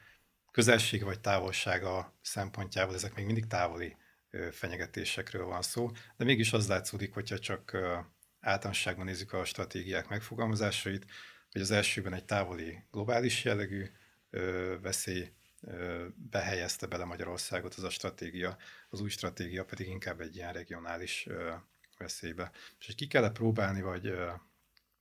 közelség 0.52 1.04
vagy 1.04 1.20
távolsága 1.20 2.14
szempontjából 2.22 2.96
ezek 2.96 3.16
még 3.16 3.26
mindig 3.26 3.48
távoli 3.48 3.96
ö, 4.30 4.48
fenyegetésekről 4.52 5.46
van 5.46 5.62
szó, 5.62 5.92
de 6.18 6.24
mégis 6.24 6.54
az 6.54 6.68
látszódik, 6.68 7.14
hogyha 7.14 7.40
csak 7.40 7.74
ö, 7.74 7.98
általánosságban 8.40 9.06
nézzük 9.06 9.34
a 9.34 9.46
stratégiák 9.46 10.08
megfogalmazásait, 10.08 11.06
hogy 11.52 11.62
az 11.62 11.72
elsőben 11.72 12.14
egy 12.14 12.26
távoli 12.26 12.84
globális 12.92 13.44
jellegű 13.44 13.86
ö, 14.30 14.76
veszély 14.82 15.32
ö, 15.62 16.08
behelyezte 16.16 16.88
bele 16.88 17.06
Magyarországot 17.06 17.74
az 17.74 17.84
a 17.84 17.90
stratégia, 17.90 18.58
az 18.90 19.02
új 19.02 19.10
stratégia 19.10 19.66
pedig 19.66 19.88
inkább 19.88 20.22
egy 20.22 20.36
ilyen 20.36 20.54
regionális 20.54 21.26
ö, 21.28 21.54
veszélybe. 22.00 22.52
És 22.80 22.86
hogy 22.86 22.96
ki 22.96 23.08
kell 23.08 23.32
próbálni, 23.32 23.82
vagy, 23.82 24.14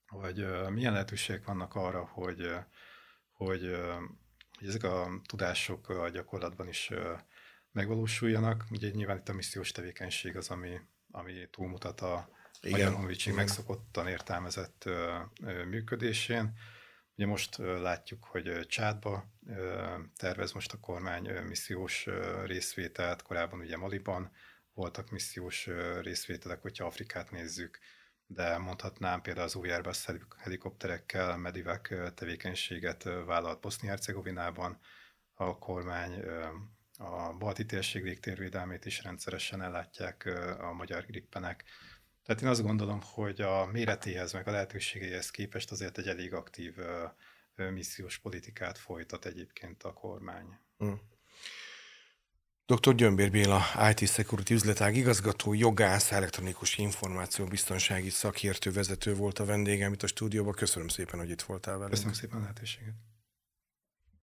vagy 0.08 0.70
milyen 0.70 0.92
lehetőségek 0.92 1.44
vannak 1.44 1.74
arra, 1.74 2.04
hogy, 2.04 2.50
hogy, 3.32 3.76
hogy 4.58 4.68
ezek 4.68 4.82
a 4.82 5.20
tudások 5.26 5.88
a 5.88 6.08
gyakorlatban 6.08 6.68
is 6.68 6.90
megvalósuljanak. 7.72 8.64
Ugye 8.70 8.90
nyilván 8.90 9.16
itt 9.16 9.28
a 9.28 9.32
missziós 9.32 9.72
tevékenység 9.72 10.36
az, 10.36 10.48
ami, 10.50 10.80
ami 11.10 11.48
túlmutat 11.50 12.00
a 12.00 12.30
igen, 12.60 12.78
Magyar 12.78 12.94
Honvédség 12.94 13.34
megszokottan 13.34 14.08
értelmezett 14.08 14.88
működésén. 15.68 16.52
Ugye 17.16 17.26
most 17.26 17.56
látjuk, 17.56 18.24
hogy 18.24 18.66
Csádba 18.66 19.24
tervez 20.16 20.52
most 20.52 20.72
a 20.72 20.80
kormány 20.80 21.30
missziós 21.48 22.06
részvételt, 22.44 23.22
korábban 23.22 23.60
ugye 23.60 23.76
Maliban, 23.76 24.30
voltak 24.72 25.10
missziós 25.10 25.68
részvételek, 26.02 26.62
hogyha 26.62 26.86
Afrikát 26.86 27.30
nézzük, 27.30 27.78
de 28.26 28.58
mondhatnám 28.58 29.20
például 29.20 29.46
az 29.46 29.54
új 29.54 29.70
Airbus 29.70 30.06
helikopterekkel 30.36 31.36
Medivek 31.36 31.94
tevékenységet 32.14 33.02
vállalt 33.02 33.60
Bosznia-Hercegovinában, 33.60 34.78
a 35.34 35.58
kormány 35.58 36.24
a 36.98 37.32
balti 37.32 37.66
térség 37.66 38.04
légtérvédelmét 38.04 38.84
is 38.84 39.02
rendszeresen 39.02 39.62
ellátják 39.62 40.26
a 40.58 40.72
magyar 40.72 41.06
grippenek. 41.06 41.64
Tehát 42.28 42.42
én 42.42 42.48
azt 42.48 42.62
gondolom, 42.62 43.00
hogy 43.02 43.40
a 43.40 43.66
méretéhez, 43.72 44.32
meg 44.32 44.48
a 44.48 44.50
lehetőségeihez 44.50 45.30
képest 45.30 45.70
azért 45.70 45.98
egy 45.98 46.06
elég 46.06 46.34
aktív 46.34 46.74
missziós 47.54 48.18
politikát 48.18 48.78
folytat 48.78 49.24
egyébként 49.24 49.82
a 49.82 49.92
kormány. 49.92 50.58
Mm. 50.84 50.92
Dr. 52.66 52.94
Gyömbér 52.94 53.30
Béla, 53.30 53.62
IT 53.90 54.08
Security 54.08 54.50
üzletág 54.50 54.96
igazgató, 54.96 55.54
jogász, 55.54 56.12
elektronikus 56.12 56.78
információ 56.78 57.44
biztonsági 57.44 58.10
szakértő 58.10 58.72
vezető 58.72 59.14
volt 59.14 59.38
a 59.38 59.44
vendégem 59.44 59.92
itt 59.92 60.02
a 60.02 60.06
stúdióban. 60.06 60.52
Köszönöm 60.52 60.88
szépen, 60.88 61.18
hogy 61.18 61.30
itt 61.30 61.42
voltál 61.42 61.74
velünk. 61.74 61.92
Köszönöm 61.92 62.12
szépen 62.12 62.38
a 62.38 62.40
lehetőséget. 62.40 62.94